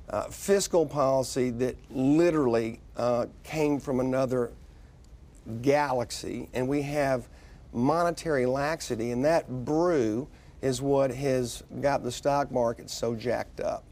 uh, 0.08 0.24
fiscal 0.24 0.84
policy 0.84 1.50
that 1.50 1.76
literally 1.90 2.80
uh, 2.96 3.26
came 3.44 3.78
from 3.78 4.00
another 4.00 4.50
galaxy, 5.62 6.48
and 6.52 6.68
we 6.68 6.82
have 6.82 7.28
monetary 7.72 8.46
laxity, 8.46 9.12
and 9.12 9.24
that 9.24 9.64
brew 9.64 10.26
is 10.62 10.82
what 10.82 11.10
has 11.10 11.62
got 11.80 12.02
the 12.02 12.10
stock 12.10 12.50
market 12.50 12.90
so 12.90 13.14
jacked 13.14 13.60
up. 13.60 13.84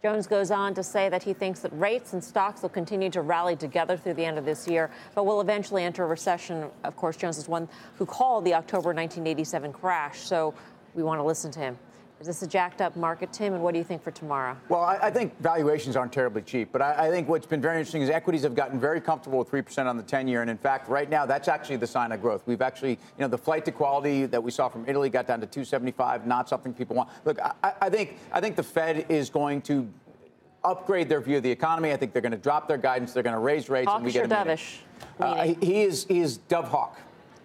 Jones 0.00 0.28
goes 0.28 0.52
on 0.52 0.74
to 0.74 0.82
say 0.84 1.08
that 1.08 1.24
he 1.24 1.32
thinks 1.32 1.60
that 1.60 1.72
rates 1.72 2.12
and 2.12 2.22
stocks 2.22 2.62
will 2.62 2.68
continue 2.68 3.10
to 3.10 3.20
rally 3.20 3.56
together 3.56 3.96
through 3.96 4.14
the 4.14 4.24
end 4.24 4.38
of 4.38 4.44
this 4.44 4.68
year, 4.68 4.90
but 5.16 5.26
will 5.26 5.40
eventually 5.40 5.82
enter 5.82 6.04
a 6.04 6.06
recession. 6.06 6.70
Of 6.84 6.94
course, 6.94 7.16
Jones 7.16 7.36
is 7.36 7.48
one 7.48 7.68
who 7.96 8.06
called 8.06 8.44
the 8.44 8.54
October 8.54 8.90
1987 8.90 9.72
crash, 9.72 10.20
so 10.20 10.54
we 10.94 11.02
want 11.02 11.18
to 11.18 11.24
listen 11.24 11.50
to 11.50 11.58
him. 11.58 11.78
Is 12.20 12.26
this 12.26 12.42
a 12.42 12.48
jacked 12.48 12.80
up 12.80 12.96
market, 12.96 13.32
Tim? 13.32 13.54
And 13.54 13.62
what 13.62 13.72
do 13.72 13.78
you 13.78 13.84
think 13.84 14.02
for 14.02 14.10
tomorrow? 14.10 14.56
Well, 14.68 14.82
I, 14.82 14.98
I 15.02 15.10
think 15.10 15.40
valuations 15.40 15.94
aren't 15.94 16.12
terribly 16.12 16.42
cheap, 16.42 16.70
but 16.72 16.82
I, 16.82 17.06
I, 17.06 17.10
think 17.10 17.28
what's 17.28 17.46
been 17.46 17.60
very 17.60 17.76
interesting 17.76 18.02
is 18.02 18.10
equities 18.10 18.42
have 18.42 18.56
gotten 18.56 18.80
very 18.80 19.00
comfortable 19.00 19.38
with 19.38 19.50
3% 19.50 19.86
on 19.86 19.96
the 19.96 20.02
10 20.02 20.26
year. 20.26 20.42
And 20.42 20.50
in 20.50 20.58
fact, 20.58 20.88
right 20.88 21.08
now, 21.08 21.26
that's 21.26 21.46
actually 21.46 21.76
the 21.76 21.86
sign 21.86 22.10
of 22.10 22.20
growth. 22.20 22.42
We've 22.46 22.60
actually, 22.60 22.92
you 22.92 23.20
know, 23.20 23.28
the 23.28 23.38
flight 23.38 23.64
to 23.66 23.72
quality 23.72 24.26
that 24.26 24.42
we 24.42 24.50
saw 24.50 24.68
from 24.68 24.84
Italy 24.88 25.10
got 25.10 25.28
down 25.28 25.40
to 25.40 25.46
275, 25.46 26.26
not 26.26 26.48
something 26.48 26.74
people 26.74 26.96
want. 26.96 27.08
Look, 27.24 27.38
I, 27.40 27.72
I 27.82 27.88
think, 27.88 28.16
I 28.32 28.40
think 28.40 28.56
the 28.56 28.64
Fed 28.64 29.06
is 29.08 29.30
going 29.30 29.62
to 29.62 29.88
upgrade 30.64 31.08
their 31.08 31.20
view 31.20 31.36
of 31.36 31.44
the 31.44 31.50
economy. 31.50 31.92
I 31.92 31.96
think 31.96 32.12
they're 32.12 32.22
going 32.22 32.32
to 32.32 32.38
drop 32.38 32.66
their 32.66 32.78
guidance. 32.78 33.12
They're 33.12 33.22
going 33.22 33.34
to 33.34 33.40
raise 33.40 33.68
rates. 33.68 33.86
Hawkish 33.86 34.16
and 34.16 34.24
we 34.24 34.28
get 34.28 34.44
or 34.44 34.50
dovish? 34.50 34.78
Uh, 35.20 35.44
he, 35.44 35.54
he 35.60 35.82
is 35.82 36.04
he 36.06 36.18
is 36.18 36.38
dove 36.38 36.68
hawk. 36.68 36.98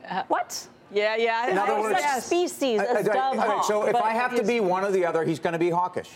Uh, 0.09 0.23
what? 0.27 0.67
Yeah, 0.93 1.15
yeah. 1.15 1.49
In 1.49 1.57
other 1.57 1.79
words, 1.79 1.99
such 1.99 2.23
species 2.23 2.79
as 2.81 3.05
dove 3.05 3.37
hawk. 3.37 3.65
So 3.65 3.87
if 3.87 3.95
I 3.95 4.11
have 4.11 4.35
to 4.35 4.43
be 4.43 4.59
one 4.59 4.83
or 4.83 4.91
the 4.91 5.05
other, 5.05 5.23
he's 5.23 5.39
going 5.39 5.53
to 5.53 5.59
be 5.59 5.69
hawkish. 5.69 6.09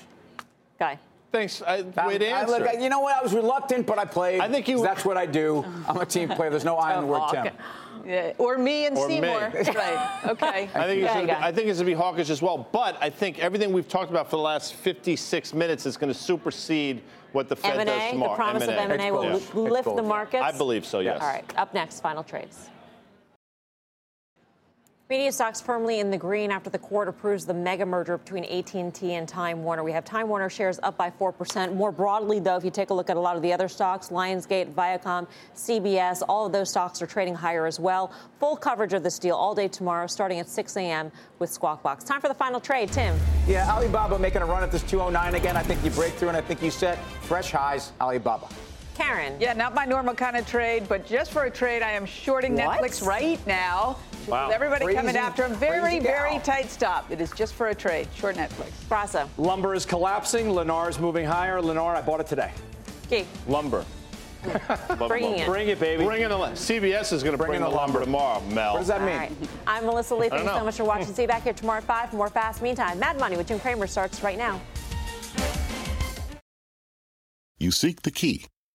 Guy. 0.80 1.00
Thanks. 1.32 1.62
I, 1.62 1.82
way 1.82 2.18
to 2.18 2.28
answer. 2.28 2.56
I, 2.56 2.58
look, 2.58 2.82
you 2.82 2.90
know 2.90 3.02
what? 3.02 3.18
I 3.18 3.22
was 3.22 3.34
reluctant, 3.34 3.86
but 3.86 4.00
I 4.00 4.06
played. 4.06 4.40
I 4.40 4.50
think 4.50 4.68
you. 4.68 4.82
That's 4.82 5.04
what 5.04 5.18
I 5.18 5.26
do. 5.26 5.66
I'm 5.88 5.98
a 5.98 6.06
team 6.06 6.30
player. 6.30 6.50
There's 6.50 6.64
no 6.64 6.78
I 6.78 6.96
in 6.96 7.02
the 7.02 7.08
word 7.08 7.30
Tim. 7.32 7.54
Yeah, 8.06 8.32
or 8.38 8.58
me 8.58 8.86
and 8.86 8.98
or 8.98 9.10
Seymour. 9.10 9.50
Me. 9.50 9.60
right. 9.76 10.20
Okay. 10.28 10.70
I 10.74 10.88
think, 10.88 11.04
it's 11.04 11.14
gonna 11.14 11.26
be, 11.26 11.32
I 11.32 11.52
think 11.52 11.68
it's 11.68 11.80
going 11.80 11.90
to 11.90 11.92
be 11.92 11.94
hawkish 11.94 12.30
as 12.30 12.42
well. 12.42 12.70
But 12.72 12.98
I 13.02 13.10
think 13.10 13.40
everything 13.40 13.74
we've 13.74 13.88
talked 13.90 14.10
about 14.12 14.30
for 14.30 14.38
the 14.38 14.44
last 14.44 14.76
56 14.76 15.54
minutes 15.54 15.86
is 15.86 15.98
going 15.98 16.14
to 16.14 16.18
supersede 16.18 17.02
what 17.34 17.50
the 17.50 17.56
Fed 17.58 17.74
M&A, 17.74 17.86
does 17.86 18.12
tomorrow. 18.12 18.32
The 18.32 18.36
promise 18.36 18.64
M&A. 18.64 18.86
of 18.86 18.92
M&A 18.92 19.12
will 19.12 19.24
Yeah. 19.26 19.72
lift 19.72 19.94
the 19.94 20.02
markets. 20.02 20.42
I 20.42 20.58
believe 20.58 20.86
so, 20.86 21.00
yes. 21.00 21.22
All 21.22 21.28
right. 21.28 21.44
Up 21.58 21.74
next, 21.74 22.00
final 22.00 22.24
trades. 22.24 22.70
Media 25.10 25.32
stocks 25.32 25.62
firmly 25.62 26.02
in 26.02 26.12
the 26.12 26.18
green 26.18 26.52
after 26.52 26.70
the 26.70 26.78
court 26.78 27.08
approves 27.08 27.46
the 27.46 27.54
mega 27.54 27.86
merger 27.86 28.18
between 28.18 28.44
AT&T 28.44 29.14
and 29.14 29.26
Time 29.26 29.64
Warner. 29.64 29.82
We 29.82 29.94
have 29.94 30.04
Time 30.04 30.28
Warner 30.28 30.50
shares 30.50 30.82
up 30.84 30.98
by 30.98 31.10
4%. 31.10 31.74
More 31.74 31.94
broadly, 31.94 32.42
though, 32.42 32.58
if 32.58 32.66
you 32.66 32.72
take 32.72 32.90
a 32.90 32.94
look 32.94 33.10
at 33.10 33.16
a 33.16 33.20
lot 33.20 33.38
of 33.38 33.42
the 33.42 33.54
other 33.54 33.70
stocks, 33.70 34.10
Lionsgate, 34.10 34.74
Viacom, 34.74 35.26
CBS, 35.56 36.24
all 36.28 36.46
of 36.46 36.52
those 36.52 36.70
stocks 36.70 37.02
are 37.02 37.08
trading 37.08 37.36
higher 37.36 37.66
as 37.66 37.80
well. 37.80 38.12
Full 38.42 38.58
coverage 38.58 38.92
of 38.92 39.02
this 39.02 39.18
deal 39.18 39.38
all 39.38 39.56
day 39.56 39.70
tomorrow, 39.70 40.08
starting 40.08 40.42
at 40.42 40.50
6 40.50 40.76
a.m. 40.76 41.10
with 41.40 41.50
Squawk 41.50 41.82
Box. 41.82 42.04
Time 42.04 42.20
for 42.20 42.28
the 42.28 42.34
final 42.34 42.60
trade. 42.60 42.92
Tim. 42.92 43.18
Yeah, 43.48 43.72
Alibaba 43.72 44.20
making 44.20 44.42
a 44.42 44.46
run 44.46 44.62
at 44.62 44.74
this 44.74 44.84
209 44.84 45.36
again. 45.36 45.56
I 45.56 45.64
think 45.64 45.86
you 45.86 45.92
break 45.92 46.16
through, 46.16 46.28
and 46.28 46.38
I 46.38 46.42
think 46.42 46.62
you 46.62 46.70
set 46.70 47.02
fresh 47.22 47.52
highs, 47.52 47.94
Alibaba. 48.02 48.50
Karen. 48.98 49.36
Yeah, 49.40 49.54
not 49.54 49.74
my 49.76 49.86
normal 49.86 50.16
kind 50.16 50.36
of 50.36 50.48
trade, 50.48 50.88
but 50.90 51.06
just 51.06 51.32
for 51.32 51.44
a 51.46 51.52
trade, 51.52 51.84
I 51.84 51.92
am 51.92 52.06
shorting 52.06 52.56
What? 52.56 52.82
Netflix 52.82 53.06
right 53.06 53.40
now. 53.46 53.98
Wow. 54.28 54.48
With 54.48 54.56
everybody 54.56 54.86
Crazy- 54.86 54.98
coming 54.98 55.16
after 55.16 55.46
him. 55.46 55.54
Very, 55.56 56.00
very 56.00 56.40
tight 56.40 56.70
stop. 56.70 57.10
It 57.12 57.22
is 57.22 57.32
just 57.32 57.54
for 57.54 57.68
a 57.68 57.76
trade. 57.76 58.08
Short 58.16 58.36
Netflix. 58.36 58.72
Grasso. 58.90 59.30
Lumber 59.38 59.74
is 59.76 59.86
collapsing. 59.86 60.48
Lennar 60.48 60.90
is 60.90 61.00
moving 61.00 61.26
higher. 61.26 61.62
Lennar, 61.62 61.96
I 61.96 62.02
bought 62.02 62.20
it 62.20 62.28
today. 62.28 62.52
Key. 63.10 63.26
Lumber. 63.48 63.86
Love 64.90 65.08
Bringing 65.08 65.40
it. 65.40 65.48
Bring 65.48 65.68
it, 65.70 65.80
baby. 65.80 66.04
Bring 66.06 66.22
in 66.22 66.30
the 66.30 66.36
CBS 66.38 67.12
is 67.14 67.24
going 67.24 67.34
to 67.34 67.38
Bring 67.38 67.50
bring, 67.50 67.56
in 67.58 67.64
the 67.64 67.70
the 67.70 67.76
lumber 67.76 68.00
lumber. 68.00 68.06
tomorrow, 68.06 68.42
Mel. 68.50 68.74
What 68.74 68.80
does 68.80 68.88
that 68.88 69.02
All 69.02 69.08
mean? 69.08 69.18
right. 69.18 69.32
I'm 69.66 69.86
Melissa 69.86 70.16
Lee. 70.16 70.30
Thank 70.30 70.44
you 70.44 70.50
so 70.50 70.64
much 70.64 70.78
for 70.78 70.84
watching. 70.84 71.08
See 71.14 71.24
you 71.24 71.28
back 71.28 71.44
here 71.44 71.54
tomorrow 71.54 71.80
at 71.80 71.84
5 71.86 72.10
for 72.12 72.16
more 72.18 72.30
Fast. 72.30 72.62
Meantime, 72.62 73.00
Mad 73.00 73.20
Money 73.20 73.36
with 73.38 73.48
Jim 73.48 73.60
Cramer 73.60 73.88
starts 73.88 74.22
right 74.24 74.38
now. 74.38 74.60
You 77.58 77.72
seek 77.72 78.04
the 78.04 78.12
key, 78.12 78.46